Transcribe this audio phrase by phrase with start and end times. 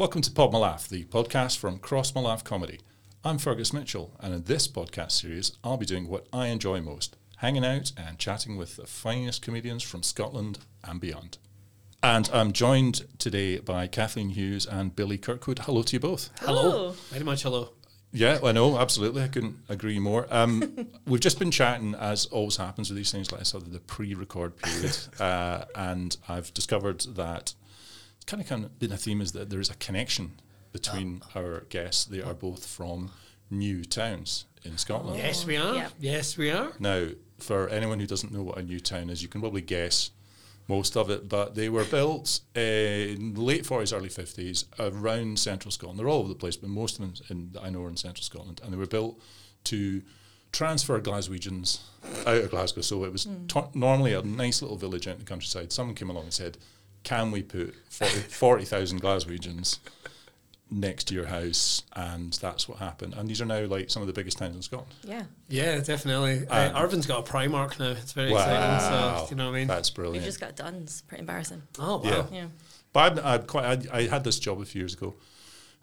[0.00, 2.80] Welcome to Podmylaff, the podcast from Crossmylaff Comedy.
[3.22, 7.18] I'm Fergus Mitchell, and in this podcast series, I'll be doing what I enjoy most
[7.36, 11.36] hanging out and chatting with the finest comedians from Scotland and beyond.
[12.02, 15.58] And I'm joined today by Kathleen Hughes and Billy Kirkwood.
[15.58, 16.30] Hello to you both.
[16.40, 16.92] Hello.
[17.10, 17.74] Very much hello.
[18.10, 19.22] Yeah, I know, absolutely.
[19.22, 20.26] I couldn't agree more.
[20.30, 23.80] Um, we've just been chatting, as always happens with these things, like I said, the
[23.80, 27.54] pre-record period, uh, and I've discovered that it's
[28.26, 30.32] kind of kind of been a theme is that there is a connection
[30.72, 31.40] between ah.
[31.40, 32.04] our guests.
[32.04, 33.10] They are both from
[33.50, 35.18] new towns in Scotland.
[35.18, 35.74] Yes, we are.
[35.74, 35.88] Yeah.
[35.98, 36.72] Yes, we are.
[36.78, 40.10] Now, for anyone who doesn't know what a new town is, you can probably guess
[40.68, 45.72] most of it, but they were built eh, in late 40s, early 50s around central
[45.72, 45.98] Scotland.
[45.98, 48.22] They're all over the place, but most of them in, I know are in central
[48.22, 48.60] Scotland.
[48.62, 49.20] And they were built
[49.64, 50.02] to
[50.52, 51.80] transfer Glaswegians
[52.26, 52.82] out of Glasgow.
[52.82, 53.46] So it was hmm.
[53.48, 55.72] to- normally a nice little village out in the countryside.
[55.72, 56.58] Someone came along and said,
[57.02, 59.78] Can we put 40 40,000 Glaswegians
[60.70, 61.82] next to your house?
[61.94, 63.14] And that's what happened.
[63.16, 64.92] And these are now like some of the biggest towns in Scotland.
[65.04, 65.24] Yeah.
[65.48, 66.46] Yeah, definitely.
[66.48, 67.90] Uh, Irvine's got a Primark now.
[67.90, 68.80] It's very exciting.
[68.80, 69.68] So, you know what I mean?
[69.68, 70.80] That's We've just got done.
[70.82, 71.62] It's pretty embarrassing.
[71.78, 72.02] oh, wow.
[72.04, 72.24] Yeah.
[72.32, 72.46] Yeah.
[72.92, 73.88] But I'm, I'm quite.
[73.92, 75.14] I, I had this job a few years ago.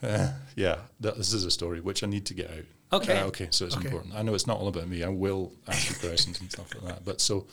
[0.04, 3.02] Uh, yeah, that, this is a story which I need to get out.
[3.02, 3.18] Okay.
[3.18, 3.88] Uh, okay, so it's Okay.
[3.88, 4.14] important.
[4.14, 5.04] I know it's not all about me.
[5.04, 7.04] I will ask you questions and stuff like that.
[7.06, 7.48] But so,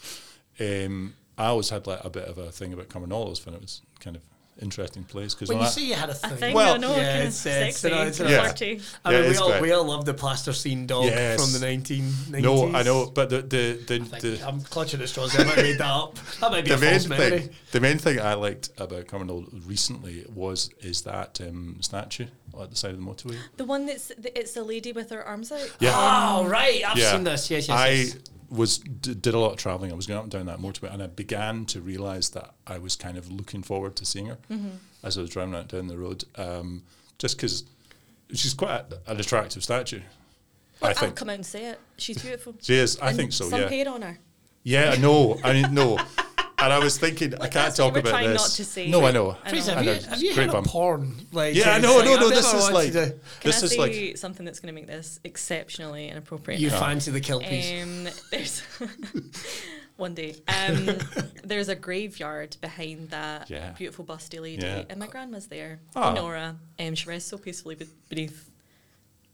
[0.61, 3.45] um, I always had like a bit of a thing about Cumbernauld.
[3.47, 4.23] when it was kind of
[4.63, 6.95] interesting place because When you say you had a thing, I think Well, I know.
[6.95, 8.43] yeah, kind of it's, it's, sexy, you it's, kind uh, Yeah.
[8.45, 8.81] flirty.
[9.05, 9.63] I Yeah, mean, we all, great.
[9.63, 11.41] we all love the plasticine dog Yes.
[11.41, 12.41] from the 1990s.
[12.43, 15.33] no, I know, but the the the, I think the, I'm clutching at straws.
[15.33, 15.41] there.
[15.45, 16.15] I might have made that up.
[16.41, 17.31] That might be the a main false memory.
[17.41, 22.27] thing, the main thing I liked about Cumbernauld recently was is that um, statue
[22.61, 23.37] at the side of the motorway.
[23.57, 25.69] The one that's the, it's the lady with her arms out.
[25.81, 25.91] Yeah.
[25.97, 26.81] Oh, right.
[26.87, 27.51] I've seen this.
[27.51, 28.17] Yes, yes, I yes.
[28.55, 29.93] Was d- did a lot of traveling.
[29.93, 32.79] I was going up and down that motorway, and I began to realize that I
[32.79, 34.69] was kind of looking forward to seeing her Mm-hmm.
[35.03, 36.25] as I was driving out down the road.
[36.37, 36.83] Um,
[37.19, 37.65] just because
[38.33, 40.01] she's quite a, an attractive statue.
[40.83, 41.81] I I'll think come out and say it.
[41.97, 42.55] She's beautiful.
[42.61, 42.99] she is.
[43.01, 43.45] I And think so.
[43.45, 43.51] Yeah.
[43.51, 43.69] Some Yeah.
[43.69, 44.19] hair on her.
[44.65, 44.95] Yeah.
[44.99, 45.39] No.
[45.45, 45.99] I mean no.
[46.65, 48.43] And I was thinking, I can't that's what talk you were about trying this.
[48.43, 48.89] not to say.
[48.89, 49.37] No, I know.
[49.45, 49.79] I Fraser, know.
[49.81, 50.65] I know, you, have you great heard bum.
[50.65, 51.15] of porn?
[51.33, 52.29] Like, Yeah, no, like, no, I've no.
[52.31, 55.21] This is like to- Can this I is like something that's going to make this
[55.25, 56.61] exceptionally inappropriate?
[56.61, 57.83] You fancy the kelpies.
[57.83, 58.63] Um, there's
[59.97, 60.35] one day.
[60.49, 60.89] Um,
[61.45, 63.71] there's a graveyard behind that Yeah.
[63.73, 64.85] beautiful busty lady, Yeah.
[64.89, 65.81] and my grandma's there.
[65.95, 66.13] Ah.
[66.15, 66.57] Nora.
[66.79, 67.77] Um, she rests so peacefully
[68.09, 68.51] beneath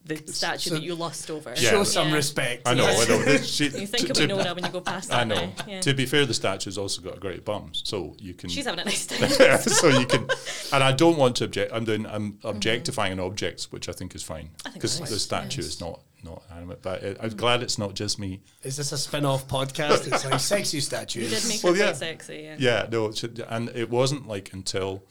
[0.05, 1.51] the statue so- that you lust over.
[1.57, 1.71] Yeah.
[1.71, 2.15] Show some Yeah.
[2.15, 2.67] respect.
[2.67, 2.87] I know.
[2.87, 3.23] I know.
[3.23, 5.53] This- she- You think to- about to- when you go past I know.
[5.69, 5.81] yeah.
[5.83, 8.49] To be fair, the statue's also got a great bum, so you can.
[8.51, 9.29] She's having a nice time.
[9.61, 10.29] so you can,
[10.73, 11.73] and I don't want to object.
[11.73, 12.07] I'm doing.
[12.07, 14.69] I'm objectifying an object, which I think is fine Mm-hmm.
[14.69, 15.73] I think because the statue yes.
[15.75, 16.83] is not not animate.
[16.83, 18.41] But it, I'm glad it's not just me.
[18.63, 20.13] Is this a spin-off podcast?
[20.13, 21.31] It's like sexy You statues.
[21.43, 21.93] did make Well, yeah.
[21.95, 22.43] sexy.
[22.45, 22.57] Yeah.
[22.59, 23.13] Yeah, no,
[23.49, 25.03] and it wasn't like until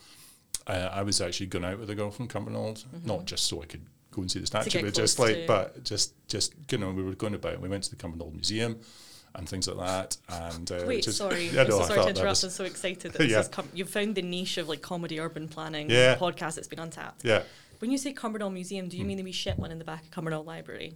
[0.68, 3.66] uh, I was actually going out with a girl from Cumbernauld, not just so I
[3.66, 6.92] could go and see the statue, but just like, to- but just just you know,
[6.92, 7.60] we were going about.
[7.62, 8.80] We went to the Cumbernauld Museum.
[9.36, 11.50] And things like that, and uh, Wait, just, sorry.
[11.50, 12.30] Yeah, I'm no, so I sorry to interrupt.
[12.30, 13.44] was- I'm so excited that Yeah.
[13.76, 16.16] You've found the niche of like comedy urban planning Yeah.
[16.16, 17.24] podcast that's been untapped.
[17.24, 17.44] yeah,
[17.78, 18.90] When you say Cumbernauld Museum, Hmm.
[18.90, 20.96] do you mean the wee shit one in the back of Cumbernauld Library?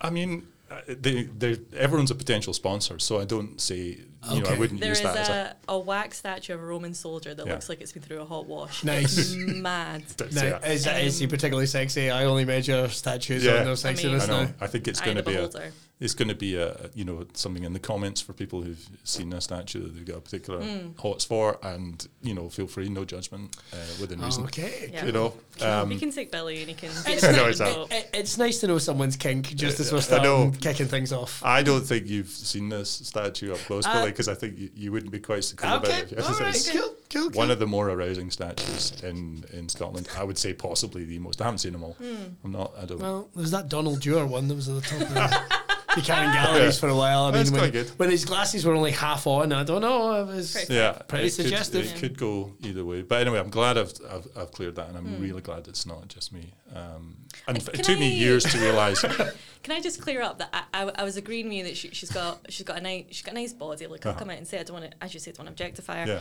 [0.00, 3.98] I mean, uh, they, everyone's a potential sponsor, so I don't say,
[4.32, 5.56] you know, I wouldn't There use that as a.
[5.68, 7.52] a, a wax statue of a Roman soldier that Yeah.
[7.52, 8.82] looks like it's been through a hot wash.
[8.88, 9.16] Nice.
[9.16, 10.02] It's mad.
[10.32, 10.66] Now, yeah.
[10.66, 12.10] is, is he particularly sexy?
[12.10, 13.58] I only measure statues Yeah.
[13.58, 14.44] on their sexiness I know.
[14.44, 14.50] now.
[14.60, 15.72] I think it's Eye going to of the be a.
[15.98, 16.04] beholder.
[16.04, 19.32] It's going to be a you know something in the comments for people who've seen
[19.32, 20.88] a statue that they've got a particular Hmm.
[20.98, 24.44] hots for, and you know feel free, no judgment, uh, within reason.
[24.44, 24.90] Okay.
[24.92, 25.06] Yeah.
[25.06, 26.90] You know, um, we can take Billy and he can.
[27.06, 27.82] It's, I know, ni- exactly.
[27.84, 30.50] it- it- it's nice to know someone's kink just as we're I know.
[30.50, 31.42] starting kicking things off.
[31.44, 34.70] I don't think you've seen this statue up close, Uh, Billy, because I think you,
[34.74, 36.12] you wouldn't be quite so cool about it.
[36.12, 37.50] if you- all right, it's cool, cool, One cool.
[37.50, 40.08] of the more arousing statues in, in Scotland.
[40.16, 41.40] I would say possibly the most.
[41.40, 41.94] I haven't seen them all.
[41.94, 42.14] Hmm.
[42.44, 42.72] I'm not.
[42.80, 43.00] I don't.
[43.00, 45.42] Well, there's that Donald Dewar one that was at the top of the
[45.94, 46.80] Buchanan Galleries Yeah.
[46.80, 47.24] for a while.
[47.24, 47.98] I That's mean, when, quite good.
[47.98, 50.22] when his glasses were only half on, I don't know.
[50.22, 51.86] It was Pretty yeah, Pretty it could- suggestive.
[51.86, 54.98] it could go either way, but anyway, I'm glad I've I've, I've cleared that, and
[54.98, 55.22] I'm Hmm.
[55.22, 56.52] really glad it's not just me.
[56.74, 59.00] Um, and Uh, f- it can took me I- years to realize.
[59.64, 61.90] Can I just clear up that I, I, I was agreeing with you that she,
[61.90, 63.86] she's got she's got a nice she's got a nice body.
[63.86, 64.18] Like I'll Uh-huh.
[64.20, 65.62] come out and say I don't want to, as you say, I don't want to
[65.64, 66.06] objectify her.
[66.06, 66.18] yeah,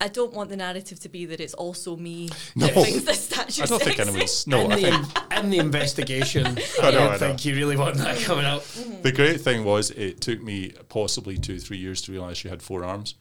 [0.00, 2.66] I don't want the narrative to be that it's also me No.
[2.66, 4.46] that thinks this statue I don't think anyone's.
[4.46, 7.18] No, in, I the, think in the investigation, I, know, don't I know.
[7.18, 8.62] think you really want that coming out.
[9.02, 12.62] the great thing was it took me possibly two three years to realize she had
[12.62, 13.14] four arms.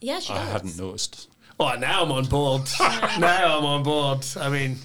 [0.00, 0.52] Yeah, she I does.
[0.52, 1.28] hadn't noticed.
[1.58, 2.62] Oh, now I'm on board.
[2.80, 4.26] now I'm on board.
[4.38, 4.76] I mean,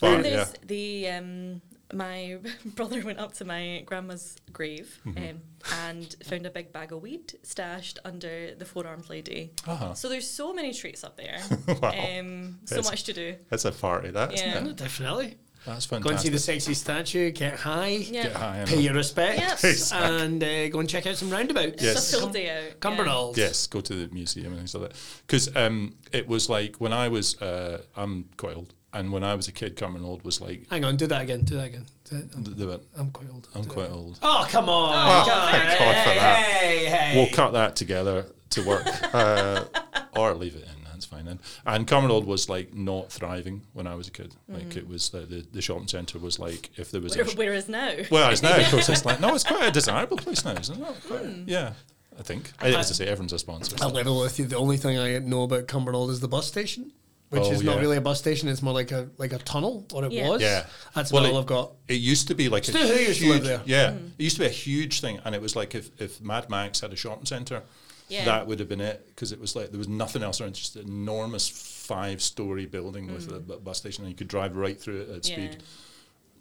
[0.00, 0.30] But, And yeah.
[0.30, 1.60] there's the um,
[1.94, 5.18] my brother went up to my grandma's grave Mm-hmm.
[5.30, 5.40] um,
[5.86, 9.52] and found a big bag of weed stashed under the four armed lady.
[9.66, 9.94] Uh-huh.
[9.94, 11.38] So there's so many treats up there.
[11.80, 11.90] Wow.
[11.90, 12.90] um, so Yes.
[12.90, 13.36] much to do.
[13.48, 14.54] That's a party, that, Yeah.
[14.56, 14.76] isn't it?
[14.76, 15.38] Definitely.
[15.66, 16.02] That's fantastic.
[16.04, 18.24] Go and see the sexy statue, get high, Yeah.
[18.24, 20.00] Get high pay your respects, Yep.
[20.02, 21.82] and uh, go and check out some roundabouts.
[21.82, 21.96] Yes.
[21.96, 22.80] It's a full day out.
[22.80, 23.36] Cumbernauld.
[23.38, 24.98] Yes, go to the museum and things like that.
[25.26, 29.34] Because um, it was like when I was, uh, I'm quite old, and when I
[29.34, 31.42] was a kid, Cumbernauld was like, Hang on, do that again.
[31.42, 31.84] Do that again.
[32.08, 32.34] Do that.
[32.36, 33.48] I'm, th- they went, I'm quite old.
[33.54, 33.94] I'm Do quite that.
[33.94, 34.18] old.
[34.22, 34.92] Oh come on!
[34.94, 36.36] Oh, God, thank God for that.
[36.46, 37.12] Hey, hey.
[37.16, 39.64] We'll cut that together to work, uh,
[40.16, 40.68] or leave it in.
[40.92, 41.26] That's fine.
[41.26, 44.34] And, and Cumbernauld was like not thriving when I was a kid.
[44.48, 47.30] Like it was the, the, the shopping centre was like if there was Where, a
[47.30, 50.44] whereas now, well, it's now of course it's like no, it's quite a desirable place
[50.44, 50.96] now, isn't it?
[51.08, 51.72] Quite- Yeah,
[52.18, 52.52] I think.
[52.60, 53.74] As I say, everyone's a sponsor.
[53.82, 54.44] I'll level with you.
[54.46, 56.92] The only thing I know about Cumbernauld is the bus station,
[57.34, 57.80] which Oh, is not yeah.
[57.82, 58.48] really a bus station.
[58.48, 60.28] It's more like a like a tunnel, or it Yeah.
[60.28, 60.40] was.
[60.40, 60.66] Yeah.
[60.94, 61.72] that's Well, all it- I've got.
[61.88, 63.60] It used to be like Stu a Hu used to huge, live there.
[63.66, 64.10] Yeah, mm.
[64.18, 66.80] it used to be a huge thing, and it was like if, if Mad Max
[66.80, 67.62] had a shopping centre,
[68.08, 68.24] Yeah.
[68.24, 70.76] that would have been it because it was like there was nothing else around, just
[70.76, 73.36] an enormous five story building with mm.
[73.36, 75.34] a bu- bus station, and you could drive right through it at yeah.
[75.36, 75.62] speed.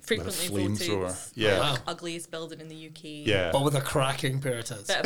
[0.05, 1.07] Frequently flamethrower.
[1.07, 1.59] voted Yeah.
[1.59, 1.77] Wow.
[1.87, 3.25] ugliest building in the UK.
[3.25, 4.87] Yeah, But with a cracking pair of tits.
[4.87, 5.05] Bit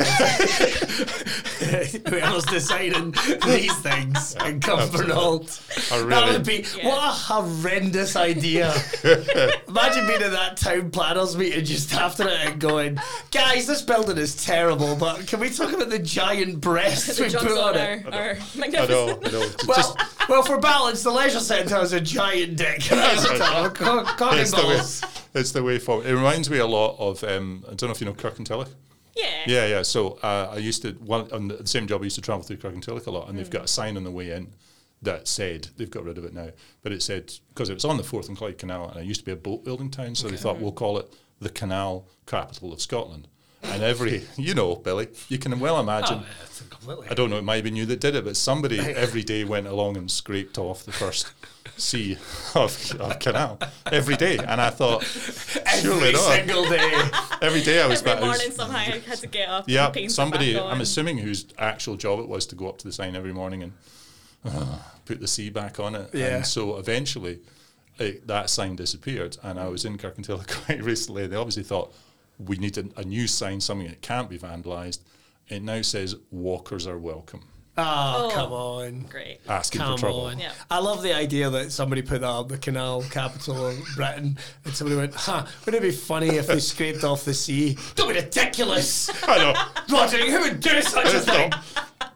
[2.00, 3.12] a- Who else deciding
[3.46, 5.92] these things in Cumbernauld?
[5.92, 6.88] I That would be Yeah.
[6.88, 8.72] what a horrendous idea.
[9.68, 12.98] Imagine being at that town planners meeting just after it and going,
[13.30, 17.30] guys, this building is terrible, but can we talk about the giant breasts the we
[17.30, 18.06] put on on it?
[18.06, 18.88] our, our I magnificent.
[18.90, 19.42] know, I know.
[19.42, 19.96] It's Well, just,
[20.28, 22.90] well, for balance, the leisure centre has a giant dick.
[22.92, 23.74] And I was That's like,
[24.16, 25.40] "Co- it's the way.
[25.40, 26.06] It's the way forward.
[26.06, 27.22] It reminds me a lot of.
[27.24, 28.68] Um, I don't know if you know Kirkintilloch.
[29.14, 29.24] Yeah.
[29.46, 29.82] Yeah, yeah.
[29.82, 32.02] So uh, I used to one on the same job.
[32.02, 34.10] I used to travel through Kirkintilloch a lot, and they've got a sign on the
[34.10, 34.52] way in
[35.02, 36.50] that said they've got rid of it now,
[36.82, 39.20] but it said because it was on the Forth and Clyde Canal, and it used
[39.20, 42.72] to be a boat building town, so they thought we'll call it the canal capital
[42.72, 43.28] of Scotland.
[43.62, 46.20] And every, you know, Billy, you can well imagine.
[46.22, 47.08] Oh, it's completely.
[47.10, 49.44] I don't know, it might have been you that did it, but somebody every day
[49.44, 51.32] went along and scraped off the first
[51.76, 52.16] sea
[52.54, 54.38] of, of canal every day.
[54.38, 56.32] And I thought, surely Every not.
[56.34, 57.02] single day.
[57.42, 58.22] Every day I was Every back.
[58.22, 60.72] I was- morning somehow I had to get up yeah, somebody, back on.
[60.72, 63.62] I'm assuming whose actual job it was to go up to the sign every morning
[63.62, 63.72] and
[64.44, 66.10] uh, put the C back on it.
[66.12, 66.36] Yeah.
[66.36, 67.40] And so eventually
[67.98, 69.36] it, that sign disappeared.
[69.42, 71.26] And I was in Kirkintilloch quite recently.
[71.26, 71.94] They obviously thought
[72.38, 75.00] we need a, a new sign, something that can't be vandalised.
[75.48, 77.42] It now says walkers are welcome.
[77.80, 78.34] Oh, Oh.
[78.34, 79.00] come on.
[79.08, 79.38] Great.
[79.48, 80.20] Asking Come for trouble.
[80.22, 80.38] on.
[80.40, 80.50] Yeah.
[80.68, 84.74] I love the idea that somebody put that up, the canal capital of Britain, and
[84.74, 87.78] somebody went, huh, wouldn't it be funny if they scraped off the C?
[87.94, 89.08] Don't be ridiculous!
[89.28, 89.96] I know.
[89.96, 91.52] Roderick, who would do such a thing?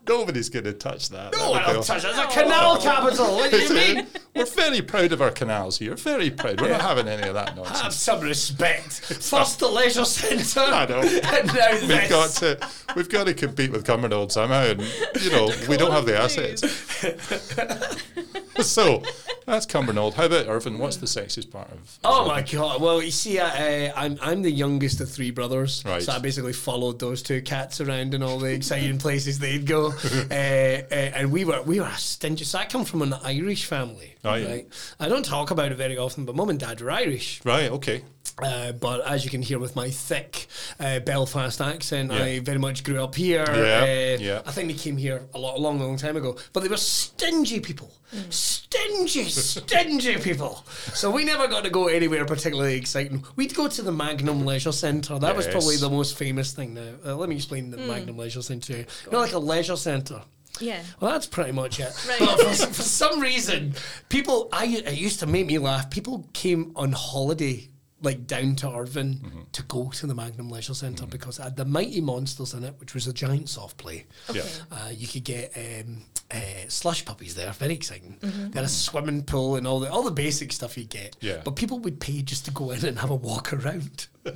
[0.09, 1.33] Nobody's going to touch that.
[1.37, 2.09] No one will touch it.
[2.11, 3.37] It's a canal capital.
[3.37, 4.07] What do you mean?
[4.35, 5.95] We're very proud of our canals here.
[5.95, 6.59] Very proud.
[6.61, 7.81] We're not having any of that nonsense.
[7.83, 8.93] Have some respect.
[9.23, 10.61] First the leisure centre.
[10.73, 11.01] I know.
[11.01, 12.09] And now We've this.
[12.09, 14.81] got to, we've got to compete with Cumbernauld somehow, and
[15.21, 16.63] you know we don't have the assets.
[18.67, 19.03] so
[19.47, 20.15] that's Cumbernauld.
[20.15, 20.79] How about Irvine?
[20.79, 21.99] What's the sexiest part of?
[22.05, 22.29] Oh Irvine?
[22.29, 22.81] my god!
[22.81, 26.03] Well, you see, I, uh, I'm I'm the youngest of three brothers, Right.
[26.03, 29.89] so I basically followed those two cats around in all the exciting places they'd go,
[30.31, 32.45] uh, uh, and we were we were a stingy.
[32.45, 34.31] So I come from an Irish family, Yeah.
[34.49, 34.69] right?
[35.01, 37.41] I don't talk about it very often, but mum and dad are Irish.
[37.45, 37.71] Right.
[37.71, 38.03] Okay.
[38.43, 40.47] Uh, but as you can hear with my thick
[40.81, 42.23] uh, Belfast accent, Yeah.
[42.23, 43.45] I very much grew up here.
[43.47, 44.43] Yeah, Uh, yeah.
[44.47, 46.37] I think they came here a lot, a long, long time ago.
[46.53, 47.93] But they were stingy people,
[48.31, 50.65] stingy, stingy people.
[50.95, 53.25] So we never got to go anywhere particularly exciting.
[53.37, 55.19] We'd go to the Magnum Leisure Centre.
[55.19, 56.75] That was probably the most famous thing.
[56.75, 58.79] Now, uh, let me explain the Magnum Leisure Centre.
[58.79, 60.23] You know, like a leisure centre.
[60.63, 60.83] Yeah.
[61.01, 61.93] Well, that's pretty much it.
[62.09, 62.19] Right.
[62.21, 63.75] But for, for some reason,
[64.09, 65.91] people, I it used to make me laugh.
[65.91, 67.69] People came on holiday,
[68.01, 69.41] like down to Irvine, Mm-hmm.
[69.53, 72.75] to go to the Magnum Leisure Centre because it had the Mighty Monsters in it,
[72.81, 74.07] which was a giant soft play.
[74.33, 74.43] Yeah.
[74.71, 76.37] Uh, you could get um, uh,
[76.69, 78.17] slush puppies there, very exciting.
[78.21, 78.51] Mm-hmm.
[78.51, 81.17] They had a swimming pool and all the all the basic stuff you get.
[81.21, 81.43] Yeah.
[81.45, 84.09] But people would pay just to go in and have a walk around.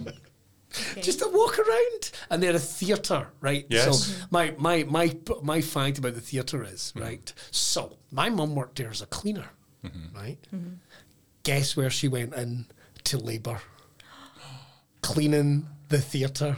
[0.93, 1.01] Okay.
[1.03, 3.67] Just a walk around, and they're a theatre, right?
[3.69, 4.07] Yes.
[4.07, 7.07] So my my my my fact about the theatre is Mm-hmm.
[7.07, 7.33] right.
[7.51, 9.49] So my mum worked there as a cleaner,
[9.85, 10.17] Mm-hmm.
[10.17, 10.39] right?
[11.43, 12.67] Guess where she went in
[13.05, 13.61] to labour?
[15.03, 16.57] Cleaning the theatre.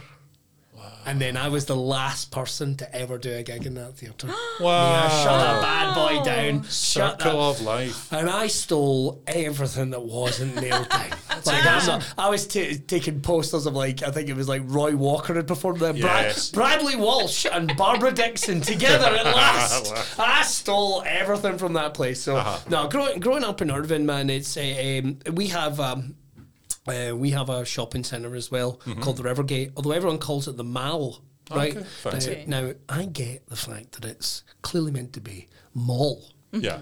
[1.05, 4.27] And then I was the last person to ever do a gig in that theatre.
[4.59, 4.91] Wow.
[4.91, 6.63] Yeah, shut a bad boy down.
[6.63, 8.11] Shut Circle of life.
[8.11, 11.09] and I stole everything that wasn't nailed down.
[11.45, 11.65] like
[12.17, 15.47] I was ta taking posters of like I think it was like Roy Walker had
[15.47, 15.93] performed there.
[15.93, 20.19] Brad- Bradley Walsh and Barbara Dickson together at last.
[20.19, 22.21] I stole everything from that place.
[22.21, 22.59] So Uh-huh.
[22.69, 25.79] no, growing growing up in Irvine, man, it's uh, um, we have.
[25.79, 26.15] Um,
[26.89, 29.01] Uh, we have a shopping centre as well mm-hmm.
[29.01, 31.21] called the Rivergate, although everyone calls it the Mall.
[31.51, 35.47] Right Okay, uh, now, now, I get the fact that it's clearly meant to be
[35.73, 36.63] mall, mm-hmm.
[36.63, 36.79] Yeah.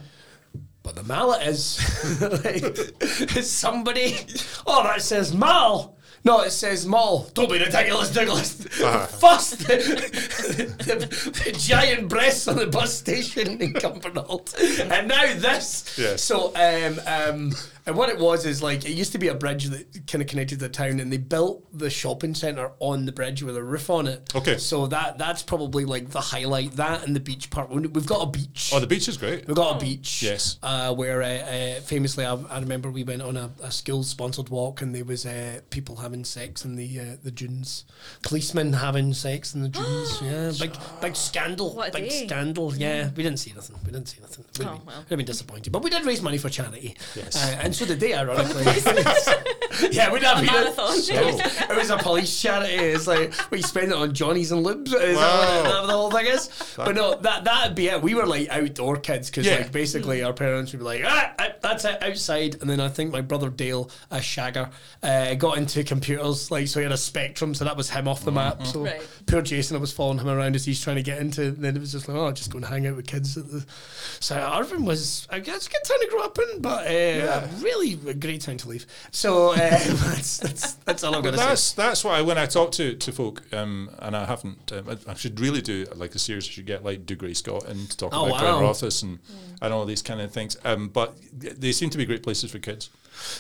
[0.84, 2.64] but the mallet is like,
[3.38, 4.18] is somebody.
[4.66, 5.97] Oh, that says mall.
[6.24, 7.30] No, it says mall.
[7.34, 8.54] Don't be ridiculous, Douglas.
[8.54, 14.54] First, the, the, the giant breasts on the bus station in Cumbernauld,
[14.92, 15.98] and now this.
[15.98, 16.22] Yes.
[16.22, 17.54] So, um, um,
[17.86, 20.28] and what it was is like it used to be a bridge that kind of
[20.28, 23.90] connected the town, and they built the shopping centre on the bridge with a roof
[23.90, 24.36] on it.
[24.36, 24.58] Okay.
[24.58, 26.74] So that that's probably like the highlight.
[26.74, 27.70] That and the beach part.
[27.70, 28.72] We've got a beach.
[28.74, 29.48] Oh, the beach is great.
[29.48, 30.22] We've got a beach.
[30.22, 30.58] Yes.
[30.62, 34.50] Uh, where uh, uh, famously, I, I remember we went on a, a school sponsored
[34.50, 37.84] walk and there was uh, people having sex in the uh, the dunes.
[38.24, 40.22] Policemen having sex in the dunes.
[40.24, 40.52] yeah.
[40.60, 41.76] Big big scandal.
[41.76, 42.26] What a big day.
[42.28, 42.74] scandal.
[42.76, 43.10] Yeah.
[43.16, 43.76] We didn't see nothing.
[43.86, 44.46] We didn't see nothing.
[44.58, 44.98] We'd, Oh, be, well.
[45.00, 45.72] we'd have been disappointed.
[45.74, 46.96] But we did raise money for charity.
[47.16, 47.36] Yes.
[47.36, 48.64] Uh, and so did they, ironically.
[49.92, 50.54] yeah, we'd have A been.
[50.54, 50.88] marathon.
[50.98, 52.74] It was, it was a police charity.
[52.74, 54.88] It's like we spend it on Johnnies and Lubes.
[54.88, 55.64] Is that Wow.
[55.74, 56.50] what it- the whole thing is?
[56.78, 58.02] But no, that that'd be it.
[58.02, 59.58] We were like outdoor kids because Yeah.
[59.58, 62.56] like basically our parents would be like, ah, ah, that's it outside.
[62.62, 64.72] And then I think my brother Dale, a shagger,
[65.04, 66.52] uh, got into computers.
[66.52, 68.66] Like so he had a Spectrum, so that was him off the map.
[68.66, 69.02] So Right.
[69.26, 71.44] poor Jason, I was following him around as he's trying to get into.
[71.48, 73.50] And then it was just like, oh, just go and hang out with kids at
[73.50, 73.66] the.
[74.20, 77.94] So Irvine was, I guess, a good time to grow up in, but uh, really
[78.08, 78.86] a great time to leave.
[79.12, 81.46] So uh, that's, that's that's all I'm gonna say.
[81.46, 85.12] that's that's why when I talk to to folk, um, and I haven't, um, I,
[85.12, 86.48] I should really do like a series.
[86.48, 88.60] I should get like Degree Scotland to talk Oh, about wow.
[88.62, 89.20] Glenrothes and
[89.62, 90.56] and all these kind of things.
[90.64, 92.90] Um, but they seem to be great places for kids.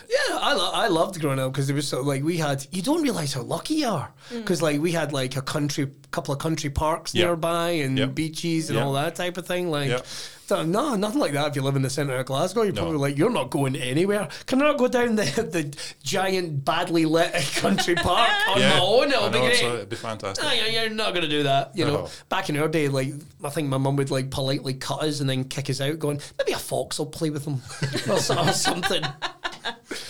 [0.09, 2.65] Yeah, I, lo- I loved growing up because it was so like we had.
[2.71, 4.39] You don't realize how lucky you are mm.
[4.39, 7.25] because like we had like a country, couple of country parks Yeah.
[7.25, 8.05] nearby and Yeah.
[8.05, 8.85] beaches and Yeah.
[8.85, 9.69] all that type of thing.
[9.69, 10.01] Like, Yeah.
[10.47, 11.49] th- no, nothing like that.
[11.49, 14.27] If you live in the centre of Glasgow, you're probably like you're not going anywhere.
[14.45, 19.11] Can I not go down the the giant, badly lit country park on my own?
[19.11, 19.57] It'll I be know, great.
[19.59, 20.43] so it'd be fantastic.
[20.43, 21.71] No, you're, you're not going to do that.
[21.75, 22.09] You know, No.
[22.29, 25.29] back in our day, like I think my mum would like politely cut us and
[25.29, 27.61] then kick us out, going maybe a fox will play with them
[28.09, 29.03] or, so- or something.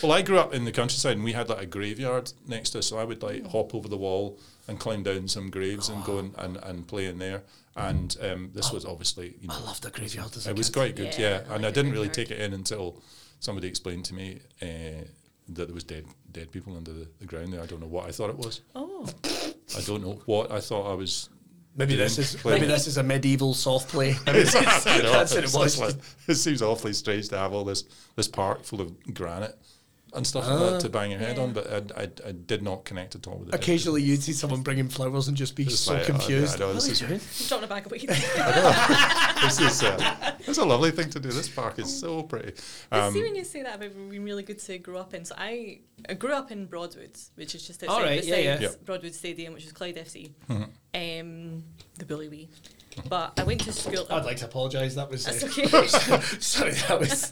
[0.04, 2.80] Well, I grew up in the countryside, and we had like a graveyard next to
[2.80, 4.38] us, so I would like hop over the wall
[4.68, 7.44] and climb down some graves and go and, and, and play in there.
[7.76, 10.70] And um, this was obviously, you know, I love the graveyard as a it was
[10.70, 10.74] kid.
[10.74, 11.36] quite good, Yeah, yeah.
[11.52, 13.02] I and like I didn't really take it in until
[13.40, 14.66] somebody explained to me uh,
[15.50, 17.62] that there was dead dead people under the, the ground there.
[17.62, 18.62] I don't know what I thought it was.
[18.76, 19.08] Oh,
[19.78, 21.30] I don't know what I thought I was.
[21.76, 22.62] Maybe this is Playing.
[22.62, 24.16] maybe this is a medieval soft play.
[24.26, 25.80] Maybe it's- it's- I know, that's what it was.
[25.80, 25.96] like-
[26.28, 27.84] it seems awfully strange to have all this
[28.16, 29.56] this park full of granite
[30.14, 32.86] and stuff like that to bang your head on, but I, I, I did not
[32.86, 33.56] connect at all with it.
[33.56, 36.56] Occasionally, you'd see someone bringing flowers and just be It's so like, oh, confused.
[36.56, 37.22] I know, What this are is- they doing?
[37.48, 38.10] dropping a bag of weed.
[39.42, 41.30] this is uh, it's a lovely thing to do.
[41.30, 42.54] This park is so pretty.
[42.90, 45.26] But see Um, when you say that about being really good to grow up in.
[45.26, 48.58] So I, I grew up in Broadwood, which is just outside right, yeah, yeah.
[48.58, 48.84] Mm-hmm.
[48.86, 51.64] Broadwood Stadium, which is Clyde FC, um,
[51.98, 52.50] the Bully Wee.
[53.10, 54.08] But I went to school.
[54.10, 54.96] I'd like to apologise.
[54.96, 55.88] That was That's uh, okay.
[56.40, 56.72] sorry.
[56.72, 57.30] That was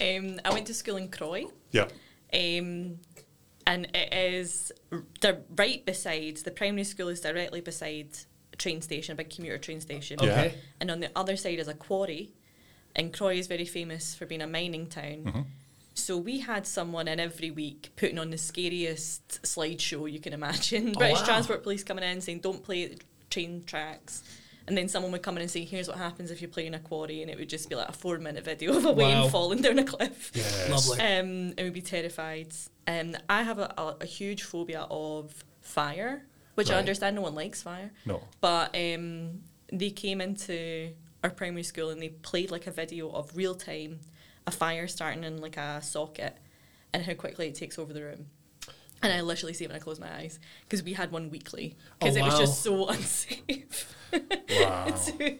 [0.00, 1.44] um, I went to school in Croy.
[1.72, 1.88] yeah,
[2.32, 2.98] Um,
[3.66, 8.08] and it is r- di- right beside the primary school is directly beside
[8.52, 10.18] a train station, a big commuter train station.
[10.20, 10.54] Okay.
[10.80, 12.32] And on the other side is a quarry.
[12.96, 15.46] And Croy is very famous for being a mining town.
[15.94, 20.92] So we had someone in every week putting on the scariest slideshow you can imagine.
[20.92, 21.24] British wow.
[21.26, 22.96] Transport Police coming in saying, don't play
[23.28, 24.24] train tracks.
[24.70, 26.74] And then someone would come in and say, here's what happens if you play in
[26.74, 27.22] a quarry.
[27.22, 29.22] And it would just be like a four minute video of a Wow.
[29.22, 30.70] Wayne falling down a cliff yes.
[30.70, 31.00] Lovely.
[31.04, 32.54] um, and we'd be terrified.
[32.86, 36.22] Um, I have a, a, a huge phobia of fire,
[36.54, 37.90] which I understand no one likes fire.
[38.06, 38.22] No.
[38.40, 39.40] But um,
[39.72, 40.92] they came into
[41.24, 43.98] our primary school and they played like a video of real time
[44.46, 46.36] a fire starting in like a socket
[46.92, 48.26] and how quickly it takes over the room.
[49.02, 50.38] And I literally see it when I close my eyes
[50.68, 53.94] because we had one weekly because Oh, it was just so unsafe
[54.50, 54.84] Wow.
[55.18, 55.38] to,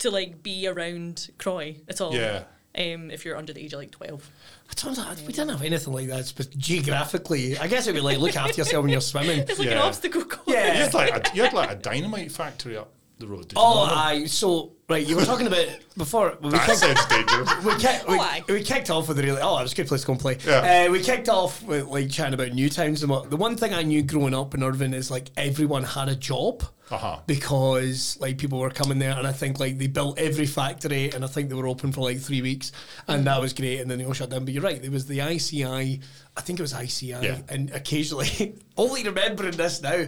[0.00, 2.14] to like be around Croy at all.
[2.14, 2.44] Yeah.
[2.76, 4.28] Um, if you're under the age of like twelve.
[4.70, 6.32] I don't know, we didn't have anything like that.
[6.36, 9.38] But geographically, I guess it'd be like look after yourself when you're swimming.
[9.48, 9.82] It's like an Yeah.
[9.82, 10.48] obstacle course.
[10.48, 10.66] Yeah.
[10.72, 13.48] You had like a, you had like a dynamite factory up the road.
[13.48, 13.96] Did you Oh, know that?
[13.96, 15.06] I so right.
[15.06, 15.66] You were talking about
[15.96, 17.48] before when we that kicked, sounds dangerous.
[17.64, 19.86] we, kick, we, Oh, we kicked off with the really oh it was a good
[19.86, 20.38] place to go and play.
[20.46, 20.86] Yeah.
[20.88, 23.30] Uh, we kicked off with like chatting about new towns and what.
[23.30, 26.64] The one thing I knew growing up in Irvine is like everyone had a job.
[26.90, 27.18] Uh-huh.
[27.26, 31.24] Because like people were coming there, and I think like they built every factory, and
[31.24, 32.72] I think they were open for like three weeks,
[33.08, 33.80] and that was great.
[33.80, 34.44] And then they all shut down.
[34.44, 36.00] But you're right, there was the ICI.
[36.36, 37.38] I think it was ICI, Yeah.
[37.48, 40.04] and occasionally, only remembering this now,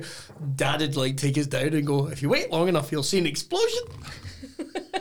[0.54, 3.18] Dad would like take us down and go, "If you wait long enough, you'll see
[3.18, 3.80] an explosion."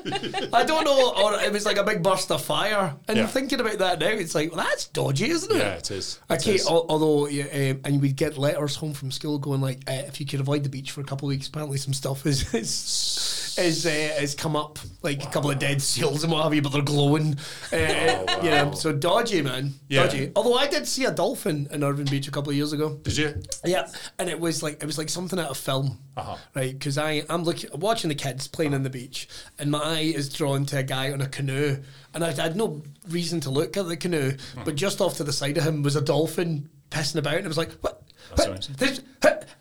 [0.53, 2.95] I don't know, or it was like a big burst of fire.
[3.07, 3.27] And Yeah.
[3.27, 5.57] thinking about that now, it's like, well, that's dodgy, isn't it?
[5.57, 6.19] Yeah, it is.
[6.29, 6.67] Okay, is.
[6.67, 10.19] al- although, yeah, um, and we'd get letters home from school going like, uh, if
[10.19, 12.69] you could avoid the beach for a couple of weeks, apparently some stuff is is
[13.57, 16.61] is, uh, has come up, like a couple of dead seals and what have you,
[16.61, 17.37] but they're glowing.
[17.71, 17.77] Uh,
[18.27, 20.03] Oh, You know, so dodgy, man, Yeah.
[20.03, 20.31] dodgy.
[20.35, 22.99] Although I did see a dolphin in Irvine Beach a couple of years ago.
[23.03, 23.41] Did you?
[23.63, 23.87] Yeah,
[24.19, 26.35] and it was like it was like something out of film, Uh-huh.
[26.55, 26.73] right?
[26.77, 29.27] Because I I'm looking watching the kids playing on the beach,
[29.59, 31.77] and my eye is drawn to a guy on a canoe,
[32.13, 34.63] and I, had no reason to look at the canoe, Hmm.
[34.65, 37.47] but just off to the side of him was a dolphin pissing about, and I
[37.47, 38.01] was like, what?
[38.35, 39.01] That's There's-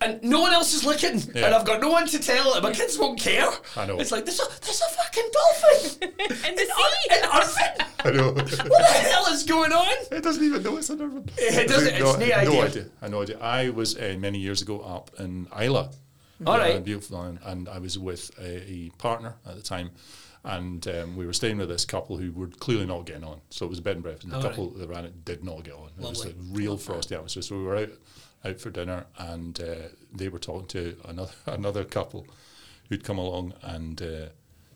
[0.01, 1.45] And no one else is looking, Yeah.
[1.45, 2.53] and I've got no one to tell.
[2.53, 3.49] And my kids won't care.
[3.77, 3.97] I know.
[3.99, 6.09] It's like there's a there's a fucking dolphin
[6.49, 7.09] In the in, Ar- sea.
[7.11, 7.87] in Irvine.
[8.03, 8.31] I know.
[8.33, 9.95] What the hell is going on?
[10.11, 11.29] It doesn't even know it's an urban.
[11.37, 12.63] It doesn't- it's no, no no idea.
[12.65, 12.85] idea.
[13.01, 13.39] I no idea.
[13.39, 15.87] I was uh, many years ago up in Islay.
[16.45, 16.83] All right.
[16.83, 19.91] beautiful island, and I was with a, a partner at the time,
[20.43, 23.39] and um, we were staying with this couple who were clearly not getting on.
[23.49, 25.43] So it was a bed and breakfast, and the All couple that ran it did
[25.45, 25.89] not get on.
[25.97, 26.31] It was Lovely.
[26.33, 27.41] a real frosty atmosphere.
[27.41, 27.89] So we were out
[28.45, 29.75] out for dinner, and uh,
[30.13, 32.27] they were talking to another another couple
[32.89, 34.01] who'd come along and.
[34.01, 34.25] Uh,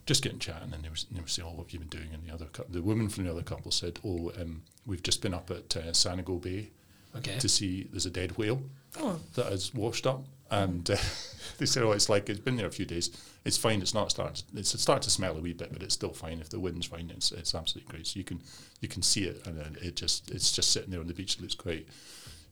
[0.06, 2.08] just getting chatting, and they were, they were saying, "Oh, what have you been doing?"
[2.12, 5.22] And the other, cou- the woman from the other couple said, "Oh, um, we've just
[5.22, 6.72] been up at uh, Sanago Bay
[7.16, 7.38] Okay.
[7.38, 8.64] to see there's a dead whale
[8.98, 9.20] Oh.
[9.36, 10.98] that has washed up, and uh,
[11.60, 13.12] they said, "Oh, it's like it's been there a few days.
[13.46, 13.84] It's fine.
[13.84, 14.44] It's not starting.
[14.56, 16.40] It's it to smell a wee bit, but it's still fine.
[16.40, 18.08] If the wind's fine, it's it's absolutely great.
[18.08, 18.42] So you can
[18.82, 21.36] you can see it, and it just it's just sitting there on the beach.
[21.36, 21.88] It looks quite,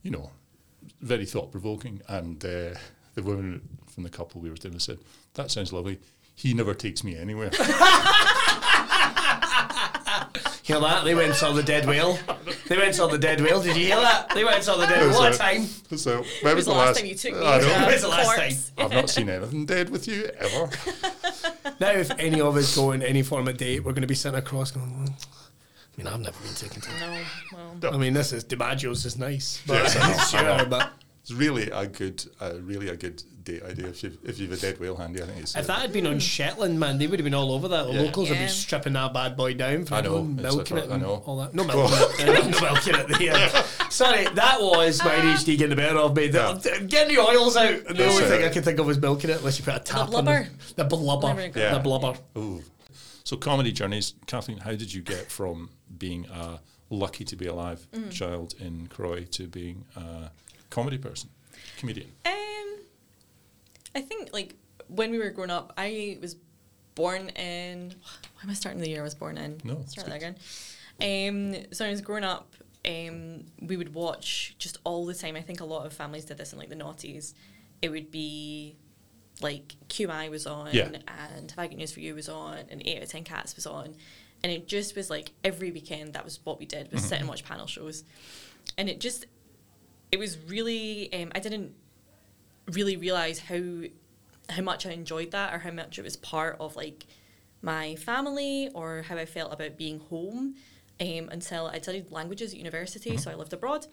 [0.04, 0.30] you know,
[1.00, 2.00] very thought provoking.
[2.08, 2.74] And uh,
[3.14, 4.98] the woman from the couple we were with said,
[5.34, 5.98] "That sounds lovely."
[6.34, 7.50] He never takes me anywhere.
[10.62, 11.02] Hear that?
[11.04, 12.18] They went and saw the dead whale.
[12.68, 13.62] They went and saw the dead whale.
[13.62, 14.28] Did you hear that?
[14.34, 15.14] They went and saw the dead whale.
[15.18, 15.64] What a So- time.
[15.96, 17.72] So when It was the last time you took me I to know.
[17.74, 18.72] a When's the last corpse.
[18.76, 20.70] I've not seen anything dead with you ever.
[21.80, 24.14] Now, if any of us go on any form of date, we're going to be
[24.16, 25.14] sitting across going, well,
[25.98, 26.90] I mean, I've never been taken to.
[27.00, 27.18] No,
[27.82, 27.94] well.
[27.94, 30.16] I mean, this is DiMaggio's is nice, but Yeah.
[30.24, 34.38] sure, but It's really a good, uh, really a good date idea if you've if
[34.38, 35.22] you've a dead whale handy.
[35.22, 35.56] I think it's.
[35.56, 37.86] if uh, that had been on Shetland, man, they would have been all over that.
[37.88, 38.00] The Yeah.
[38.02, 38.44] locals would Yeah.
[38.46, 41.22] be stripping that bad boy down for I know, milking it, I and know.
[41.26, 41.52] all that.
[41.54, 43.20] No milking it, uh, no milking it.
[43.20, 43.66] Yeah.
[43.88, 46.28] Sorry, that was my ADHD getting the better of me.
[46.28, 48.28] The, Getting the oils out, the That's only it.
[48.28, 50.36] thing I could think of was milking it, unless you put a tap on blubber.
[50.68, 50.76] it.
[50.76, 51.26] The blubber.
[51.26, 51.74] Whatever it Yeah.
[51.74, 52.18] The blubber.
[52.36, 52.62] Ooh.
[53.28, 54.56] So comedy journeys, Kathleen.
[54.56, 58.10] How did you get from being a lucky to be alive Mm.
[58.10, 60.30] child in Croy to being a
[60.70, 61.28] comedy person,
[61.76, 62.10] comedian?
[62.24, 62.78] Um,
[63.94, 64.54] I think like
[64.86, 66.36] when we were growing up, I was
[66.94, 67.90] born in.
[67.90, 69.60] Why am I starting the year I was born in?
[69.62, 70.36] No, start that again.
[70.98, 72.54] Um, so when I was growing up,
[72.86, 75.36] um, we would watch just all the time.
[75.36, 77.34] I think a lot of families did this in like the noughties.
[77.82, 78.76] It would be
[79.40, 80.90] like QI was on, Yeah.
[81.06, 83.54] and Have I Got News for You was on, and Eight Out of Ten Cats
[83.56, 83.94] was on,
[84.42, 87.28] and it just was like every weekend that was what we did was sit and
[87.28, 88.04] watch panel shows,
[88.76, 89.26] and it just
[90.10, 91.74] it was really um, I didn't
[92.72, 93.60] really realize how
[94.50, 97.06] how much I enjoyed that or how much it was part of like
[97.60, 100.54] my family or how I felt about being home
[101.00, 103.86] um, until I studied languages at university, so I lived abroad,